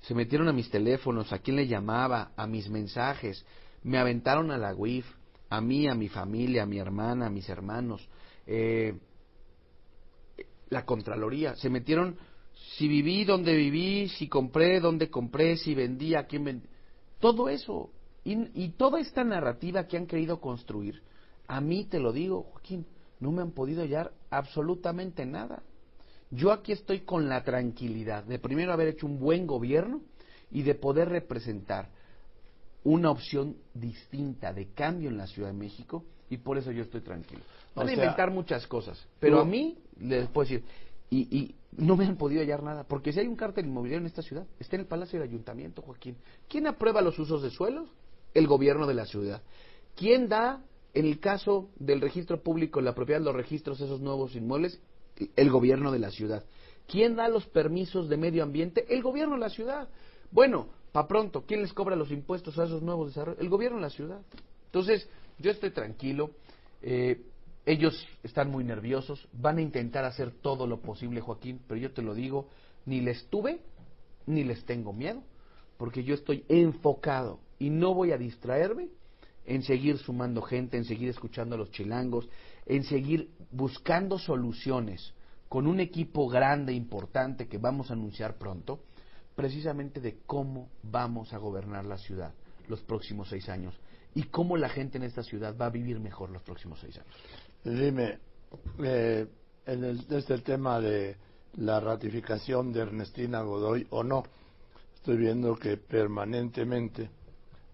[0.01, 3.45] se metieron a mis teléfonos, a quién le llamaba, a mis mensajes,
[3.83, 5.07] me aventaron a la WIF,
[5.49, 8.09] a mí, a mi familia, a mi hermana, a mis hermanos,
[8.47, 8.99] eh,
[10.69, 12.17] la Contraloría, se metieron
[12.77, 16.69] si viví, dónde viví, si compré, dónde compré, si vendí, a quién vendí,
[17.19, 17.91] todo eso,
[18.25, 21.03] y, y toda esta narrativa que han querido construir,
[21.47, 22.87] a mí te lo digo, Joaquín,
[23.19, 25.63] no me han podido hallar absolutamente nada.
[26.31, 30.01] Yo aquí estoy con la tranquilidad de primero haber hecho un buen gobierno
[30.51, 31.89] y de poder representar
[32.85, 37.01] una opción distinta de cambio en la Ciudad de México y por eso yo estoy
[37.01, 37.43] tranquilo.
[37.75, 40.65] Van a inventar muchas cosas, pero a mí les puedo decir,
[41.11, 44.07] y, y no me han podido hallar nada, porque si hay un cártel inmobiliario en
[44.07, 46.17] esta ciudad, está en el Palacio del Ayuntamiento, Joaquín.
[46.49, 47.91] ¿Quién aprueba los usos de suelos?
[48.35, 49.43] El gobierno de la ciudad.
[49.97, 50.63] ¿Quién da,
[50.95, 54.81] en el caso del registro público, la propiedad de los registros, esos nuevos inmuebles?
[55.37, 56.45] El gobierno de la ciudad.
[56.87, 58.85] ¿Quién da los permisos de medio ambiente?
[58.89, 59.89] El gobierno de la ciudad.
[60.31, 63.41] Bueno, para pronto, ¿quién les cobra los impuestos a esos nuevos desarrollos?
[63.41, 64.21] El gobierno de la ciudad.
[64.67, 65.09] Entonces,
[65.39, 66.31] yo estoy tranquilo.
[66.83, 67.23] eh,
[67.67, 69.29] ellos están muy nerviosos.
[69.33, 72.49] Van a intentar hacer todo lo posible, Joaquín, pero yo te lo digo,
[72.87, 73.61] ni les tuve,
[74.27, 75.23] ni les tengo miedo,
[75.77, 78.89] porque yo estoy enfocado y no voy a distraerme
[79.45, 82.29] en seguir sumando gente, en seguir escuchando a los chilangos,
[82.67, 85.15] en seguir buscando soluciones
[85.49, 88.81] con un equipo grande, importante, que vamos a anunciar pronto,
[89.35, 92.33] precisamente de cómo vamos a gobernar la ciudad
[92.69, 93.75] los próximos seis años
[94.15, 97.15] y cómo la gente en esta ciudad va a vivir mejor los próximos seis años.
[97.65, 98.19] Dime,
[98.83, 99.27] eh,
[99.67, 101.17] en el, desde el tema de
[101.57, 104.25] la ratificación de Ernestina Godoy o no,
[104.95, 107.11] estoy viendo que permanentemente,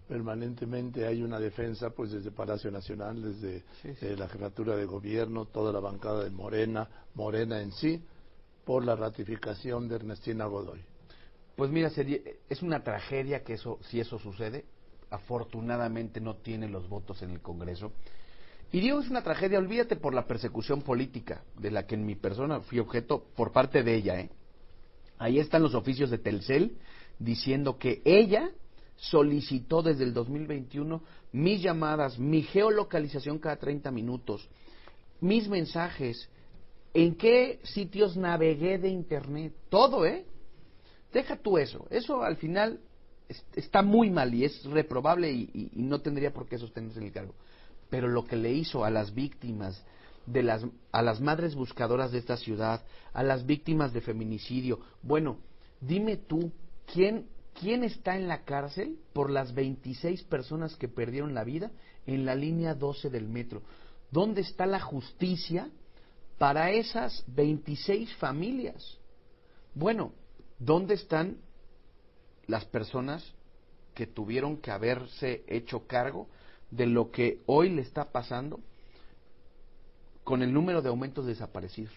[0.07, 4.05] permanentemente hay una defensa, pues desde Palacio Nacional, desde Sí, sí.
[4.05, 8.01] eh, la jefatura de gobierno, toda la bancada de Morena, Morena en sí,
[8.65, 10.81] por la ratificación de Ernestina Godoy.
[11.55, 14.65] Pues mira, sería- es una tragedia que eso, si eso sucede,
[15.09, 17.91] afortunadamente no tiene los votos en el Congreso.
[18.71, 22.15] Y digo es una tragedia, olvídate por la persecución política de la que en mi
[22.15, 24.19] persona fui objeto por parte de ella.
[24.19, 24.29] ¿eh?
[25.17, 26.77] Ahí están los oficios de Telcel
[27.17, 28.51] diciendo que ella
[28.97, 34.47] solicitó desde el 2021 mis llamadas, mi geolocalización cada 30 minutos,
[35.21, 36.29] mis mensajes,
[36.93, 40.25] en qué sitios navegué de internet, todo, ¿eh?
[41.13, 42.79] Deja tú eso, eso al final
[43.29, 46.99] es- está muy mal y es reprobable y, y- y no tendría por qué sostenerse
[46.99, 47.33] en el cargo.
[47.89, 49.83] Pero lo que le hizo a las víctimas,
[50.25, 52.83] de las, a las madres buscadoras de esta ciudad,
[53.13, 55.37] a las víctimas de feminicidio, bueno,
[55.79, 56.51] dime tú,
[56.91, 57.27] ¿quién,
[57.59, 61.71] quién está en la cárcel por las 26 personas que perdieron la vida
[62.05, 63.61] en la línea 12 del metro?
[64.11, 65.69] ¿Dónde está la justicia
[66.37, 68.97] para esas 26 familias?
[69.73, 70.13] Bueno,
[70.59, 71.37] ¿dónde están
[72.47, 73.33] las personas
[73.93, 76.27] que tuvieron que haberse hecho cargo
[76.71, 78.59] de lo que hoy le está pasando
[80.23, 81.93] con el número de aumentos de desaparecidos,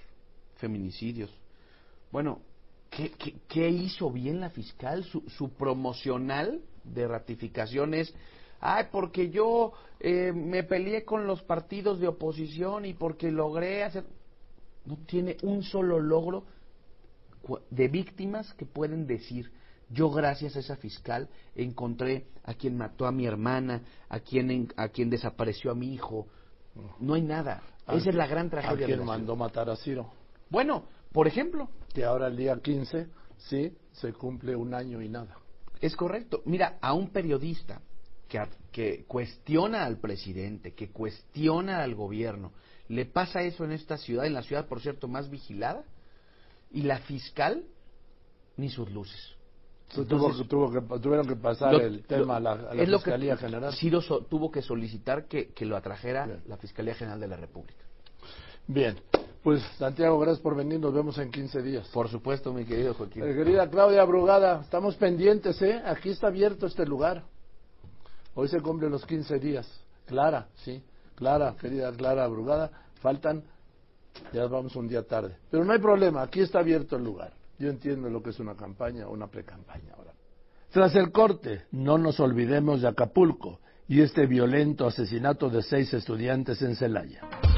[0.57, 1.31] feminicidios?
[2.11, 2.41] Bueno,
[2.91, 5.05] ¿qué, qué, qué hizo bien la fiscal?
[5.05, 8.13] Su, su promocional de ratificación es,
[8.61, 14.05] ay, porque yo eh, me peleé con los partidos de oposición y porque logré hacer...
[14.85, 16.45] No tiene un solo logro
[17.71, 19.51] de víctimas que pueden decir,
[19.89, 24.73] yo gracias a esa fiscal encontré a quien mató a mi hermana, a quien, en-
[24.77, 26.27] a quien desapareció a mi hijo.
[26.99, 27.63] No hay nada.
[27.89, 28.87] Esa es la gran ¿A tragedia.
[28.87, 30.11] quién la mandó matar a Ciro?
[30.49, 35.37] Bueno, por ejemplo, Que ahora el día 15, sí, se cumple un año y nada.
[35.81, 36.43] Es correcto.
[36.45, 37.81] Mira, a un periodista
[38.29, 38.41] que,
[38.71, 42.53] que cuestiona al presidente, que cuestiona al gobierno,
[42.89, 45.85] le pasa eso en esta ciudad, en la ciudad, por cierto, más vigilada,
[46.71, 47.65] y la fiscal,
[48.57, 49.35] ni sus luces.
[49.93, 53.41] Tuvo, Entonces, tuvo que, tuvieron que pasar lo- el tema a la, a Fiscalía que
[53.47, 53.73] General.
[53.75, 56.43] Ciro so- tuvo que solicitar que, que lo atrajera Bien.
[56.47, 57.83] la Fiscalía General de la República.
[58.69, 58.97] Bien,
[59.43, 61.89] pues Santiago, gracias por venir, nos vemos en 15 días.
[61.89, 63.23] Por supuesto, mi querido Joaquín.
[63.25, 65.81] Eh, querida Claudia Brugada, estamos pendientes, ¿eh?
[65.85, 67.23] Aquí está abierto este lugar.
[68.35, 69.67] Hoy se cumplen los 15 días.
[70.07, 70.83] Clara, sí,
[71.15, 72.71] Clara, querida Clara Brugada,
[73.01, 73.43] faltan,
[74.33, 75.37] ya vamos un día tarde.
[75.51, 77.33] Pero no hay problema, aquí está abierto el lugar.
[77.59, 80.13] Yo entiendo lo que es una campaña o una precampaña ahora.
[80.71, 86.63] Tras el corte, no nos olvidemos de Acapulco y este violento asesinato de seis estudiantes
[86.63, 87.50] en Celaya.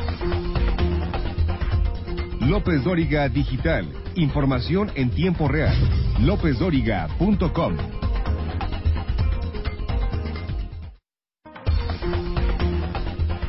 [2.52, 3.90] López Dóriga Digital.
[4.14, 5.74] Información en tiempo real.
[6.20, 7.76] LópezDóriga.com.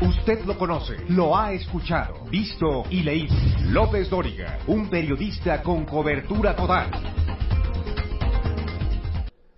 [0.07, 3.35] Usted lo conoce, lo ha escuchado, visto y leído.
[3.71, 6.89] López Dóriga, un periodista con cobertura total.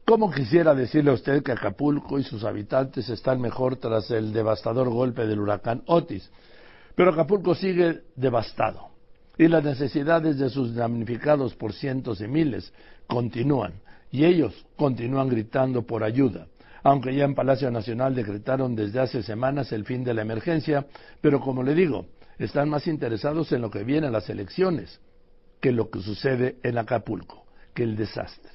[0.06, 4.90] ¿Cómo quisiera decirle a usted que Acapulco y sus habitantes están mejor tras el devastador
[4.90, 6.32] golpe del huracán Otis?
[6.96, 8.95] Pero Acapulco sigue devastado
[9.38, 12.74] y las necesidades de sus damnificados por cientos y miles
[13.08, 13.74] continúan
[14.12, 16.48] y ellos continúan gritando por ayuda.
[16.84, 20.86] Aunque ya en Palacio Nacional decretaron desde hace semanas el fin de la emergencia,
[21.20, 22.06] pero como le digo,
[22.38, 25.00] están más interesados en lo que viene a las elecciones
[25.60, 28.55] que lo que sucede en Acapulco, que el desastre.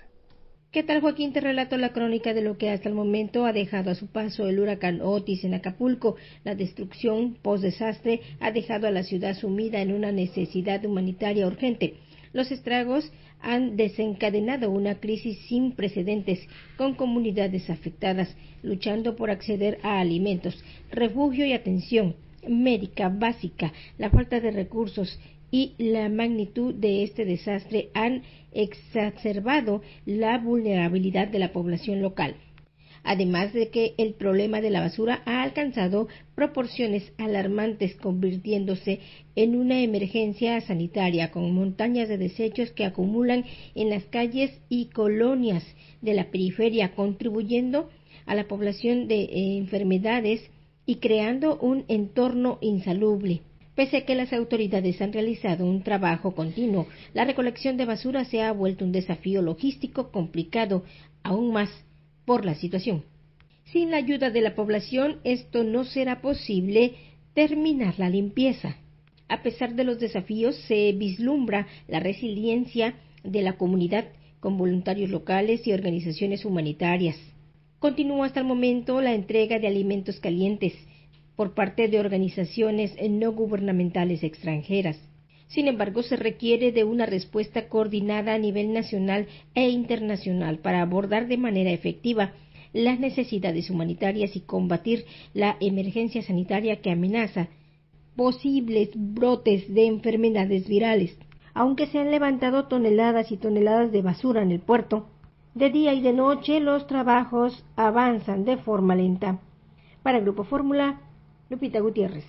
[0.72, 1.32] ¿Qué tal Joaquín?
[1.32, 4.46] Te relato la crónica de lo que hasta el momento ha dejado a su paso
[4.46, 6.14] el huracán Otis en Acapulco.
[6.44, 11.94] La destrucción post-desastre ha dejado a la ciudad sumida en una necesidad humanitaria urgente.
[12.32, 13.10] Los estragos
[13.40, 16.38] han desencadenado una crisis sin precedentes,
[16.76, 20.62] con comunidades afectadas luchando por acceder a alimentos,
[20.92, 22.14] refugio y atención
[22.46, 23.72] médica básica.
[23.98, 25.18] La falta de recursos
[25.50, 32.36] y la magnitud de este desastre han exacerbado la vulnerabilidad de la población local.
[33.02, 39.00] Además de que el problema de la basura ha alcanzado proporciones alarmantes, convirtiéndose
[39.36, 43.44] en una emergencia sanitaria con montañas de desechos que acumulan
[43.74, 45.64] en las calles y colonias
[46.02, 47.88] de la periferia, contribuyendo
[48.26, 50.50] a la población de eh, enfermedades
[50.84, 53.40] y creando un entorno insalubre.
[53.80, 58.42] Pese a que las autoridades han realizado un trabajo continuo, la recolección de basura se
[58.42, 60.84] ha vuelto un desafío logístico complicado
[61.22, 61.70] aún más
[62.26, 63.04] por la situación.
[63.72, 66.92] Sin la ayuda de la población, esto no será posible
[67.32, 68.76] terminar la limpieza.
[69.28, 74.08] A pesar de los desafíos, se vislumbra la resiliencia de la comunidad
[74.40, 77.16] con voluntarios locales y organizaciones humanitarias.
[77.78, 80.74] Continúa hasta el momento la entrega de alimentos calientes
[81.40, 85.00] por parte de organizaciones no gubernamentales extranjeras.
[85.46, 91.28] Sin embargo, se requiere de una respuesta coordinada a nivel nacional e internacional para abordar
[91.28, 92.34] de manera efectiva
[92.74, 97.48] las necesidades humanitarias y combatir la emergencia sanitaria que amenaza
[98.16, 101.16] posibles brotes de enfermedades virales.
[101.54, 105.08] Aunque se han levantado toneladas y toneladas de basura en el puerto,
[105.54, 109.40] de día y de noche los trabajos avanzan de forma lenta.
[110.02, 111.00] Para el Grupo Fórmula,
[111.50, 112.24] Lupita Gutiérrez.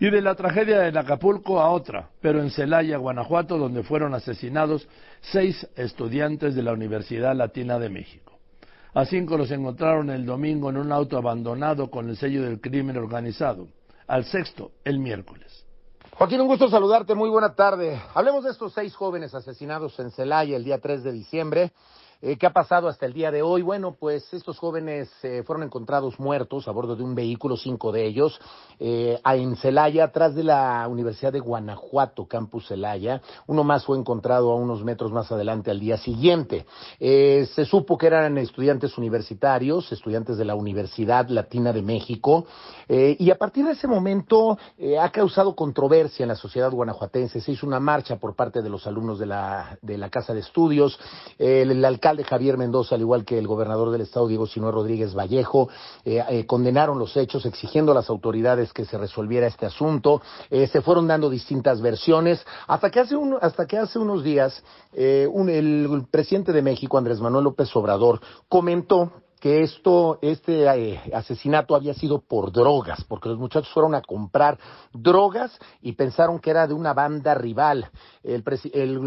[0.00, 4.88] Y de la tragedia en Acapulco a otra, pero en Celaya, Guanajuato, donde fueron asesinados
[5.20, 8.32] seis estudiantes de la Universidad Latina de México.
[8.94, 12.96] A cinco los encontraron el domingo en un auto abandonado con el sello del crimen
[12.96, 13.68] organizado.
[14.06, 15.64] Al sexto, el miércoles.
[16.12, 17.14] Joaquín, un gusto saludarte.
[17.14, 18.00] Muy buena tarde.
[18.14, 21.72] Hablemos de estos seis jóvenes asesinados en Celaya el día 3 de diciembre.
[22.22, 23.62] Eh, ¿Qué ha pasado hasta el día de hoy?
[23.62, 28.06] Bueno, pues estos jóvenes eh, fueron encontrados muertos a bordo de un vehículo, cinco de
[28.06, 28.40] ellos,
[28.78, 33.20] eh, en Celaya, atrás de la Universidad de Guanajuato, Campus Celaya.
[33.46, 36.66] Uno más fue encontrado a unos metros más adelante al día siguiente.
[37.00, 42.46] Eh, se supo que eran estudiantes universitarios, estudiantes de la Universidad Latina de México,
[42.88, 47.40] eh, y a partir de ese momento eh, ha causado controversia en la sociedad guanajuatense.
[47.40, 50.40] Se hizo una marcha por parte de los alumnos de la, de la Casa de
[50.40, 50.98] Estudios.
[51.38, 51.84] el, el
[52.14, 55.68] alcalde Javier Mendoza, al igual que el gobernador del estado, Diego Sinue Rodríguez Vallejo,
[56.04, 60.22] eh, eh, condenaron los hechos, exigiendo a las autoridades que se resolviera este asunto.
[60.50, 64.62] Eh, se fueron dando distintas versiones, hasta que hace, un, hasta que hace unos días
[64.96, 69.10] un, el presidente de México, Andrés Manuel López Obrador, comentó
[69.44, 74.58] que esto, este eh, asesinato había sido por drogas, porque los muchachos fueron a comprar
[74.94, 77.90] drogas y pensaron que era de una banda rival.
[78.22, 78.42] El,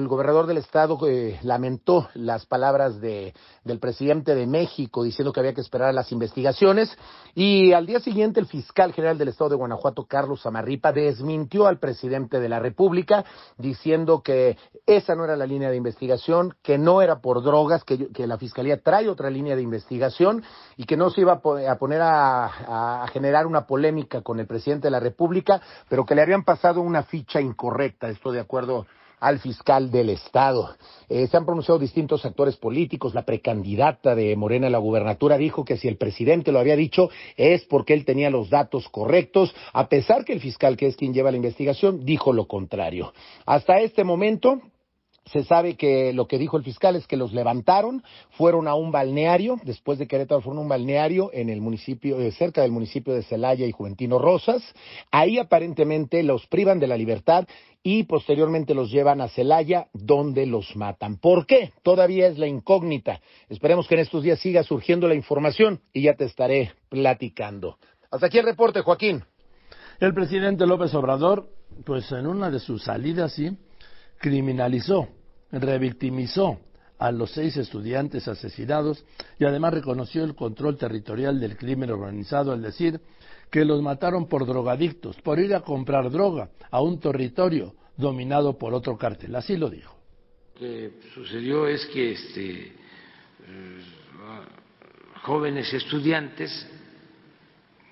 [0.08, 3.34] gobernador del estado eh, lamentó las palabras de,
[3.64, 6.96] del presidente de México diciendo que había que esperar a las investigaciones
[7.34, 11.80] y al día siguiente el fiscal general del estado de Guanajuato, Carlos Amarripa, desmintió al
[11.80, 13.26] presidente de la República
[13.58, 18.28] diciendo que esa no era la línea de investigación, que no era por drogas, que
[18.28, 20.27] la fiscalía trae otra línea de investigación
[20.76, 24.92] y que no se iba a, poner a, generar una polémica con el presidente de
[24.92, 28.86] la República, pero que le habían pasado una ficha incorrecta, esto de acuerdo
[29.20, 30.76] al fiscal del Estado.
[31.10, 33.16] Eh, se han pronunciado distintos actores políticos.
[33.16, 37.10] La precandidata de Morena a la gubernatura dijo que si el presidente lo había dicho
[37.36, 41.14] es porque él tenía los datos correctos, a pesar que el fiscal, que es quien
[41.14, 43.14] lleva la investigación, dijo lo contrario.
[43.46, 44.62] Hasta este momento,
[45.32, 48.92] se sabe que lo que dijo el fiscal es que los levantaron, fueron a un
[48.92, 53.24] balneario, después de Querétaro fueron un balneario en el municipio, eh, cerca del municipio de
[53.24, 54.64] Celaya y Juventino Rosas.
[55.12, 57.48] Ahí aparentemente los privan de la libertad
[57.84, 61.18] y posteriormente los llevan a Celaya, donde los matan.
[61.18, 61.72] ¿Por qué?
[61.84, 63.22] Todavía es la incógnita.
[63.50, 67.78] Esperemos que en estos días siga surgiendo la información y ya te estaré platicando.
[68.12, 69.24] Hasta aquí el reporte, Joaquín.
[70.00, 71.50] El presidente López Obrador,
[71.86, 73.58] pues en una de sus salidas, sí,
[74.20, 75.08] criminalizó
[75.52, 76.60] revictimizó
[77.00, 79.06] a los seis estudiantes asesinados
[79.40, 83.00] y además reconoció el control territorial del crimen organizado al decir
[83.52, 88.74] que los mataron por drogadictos, por ir a comprar droga a un territorio dominado por
[88.74, 89.36] otro cártel.
[89.36, 89.96] Así lo dijo.
[90.56, 92.74] Lo que sucedió es que este, eh,
[95.22, 96.68] jóvenes estudiantes,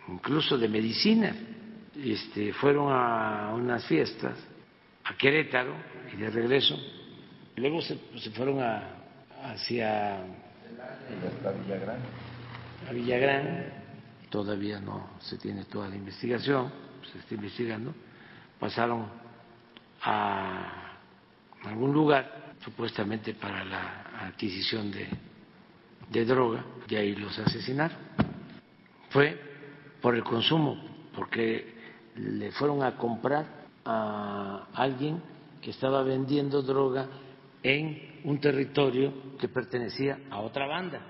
[0.10, 1.36] incluso de medicina,
[1.96, 4.38] este, fueron a unas fiestas
[5.06, 5.76] a Querétaro
[6.12, 6.76] y de regreso
[7.58, 8.84] Luego se, se fueron a,
[9.44, 10.20] hacia
[11.64, 12.00] Villagrán.
[12.88, 13.66] a Villagrán,
[14.30, 16.72] todavía no se tiene toda la investigación,
[17.12, 17.94] se está investigando,
[18.60, 19.08] pasaron
[20.02, 20.98] a
[21.64, 25.08] algún lugar, supuestamente para la adquisición de,
[26.10, 27.98] de droga, y ahí los asesinaron.
[29.10, 29.40] Fue
[30.02, 30.78] por el consumo,
[31.16, 31.74] porque
[32.16, 33.46] le fueron a comprar
[33.86, 35.22] a alguien
[35.62, 37.08] que estaba vendiendo droga
[37.66, 41.02] en un territorio que pertenecía a otra banda.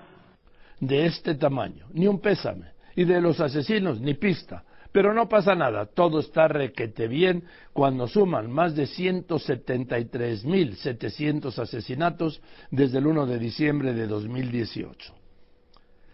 [0.80, 2.68] De este tamaño, ni un pésame.
[2.94, 4.64] Y de los asesinos, ni pista.
[4.90, 7.44] Pero no pasa nada, todo está requete bien
[7.74, 12.40] cuando suman más de 173.700 asesinatos
[12.70, 15.14] desde el 1 de diciembre de 2018.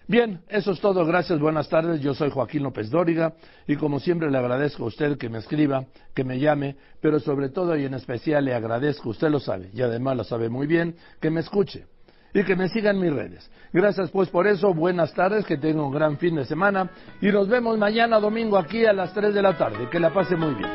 [0.08, 1.04] Bien, eso es todo.
[1.06, 2.00] Gracias, buenas tardes.
[2.00, 3.34] Yo soy Joaquín López Dóriga
[3.66, 5.84] y como siempre le agradezco a usted que me escriba,
[6.14, 9.82] que me llame, pero sobre todo y en especial le agradezco, usted lo sabe y
[9.82, 11.86] además lo sabe muy bien, que me escuche
[12.34, 13.48] y que me siga en mis redes.
[13.72, 16.90] Gracias pues por eso, buenas tardes, que tenga un gran fin de semana
[17.20, 19.88] y nos vemos mañana domingo aquí a las 3 de la tarde.
[19.90, 20.70] Que la pase muy bien.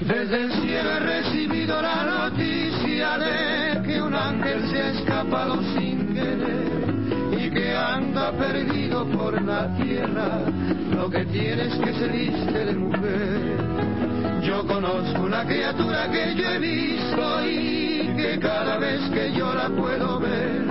[0.00, 6.12] Desde el cielo he recibido la noticia de que un ángel se ha escapado sin
[6.12, 6.81] querer
[7.50, 10.40] que anda perdido por la tierra,
[10.94, 13.56] lo que tienes que se viste de mujer.
[14.42, 19.68] Yo conozco una criatura que yo he visto y que cada vez que yo la
[19.70, 20.62] puedo ver,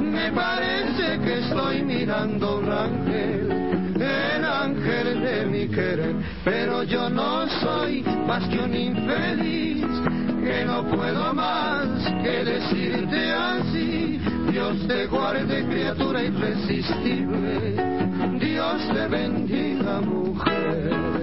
[0.00, 7.48] me parece que estoy mirando un ángel, el ángel de mi querer, pero yo no
[7.60, 9.86] soy más que un infeliz,
[10.44, 11.88] que no puedo más
[12.22, 14.20] que decirte así
[14.58, 17.76] Dios te guarde, criatura irresistible.
[18.40, 21.17] Dios te bendiga, mujer.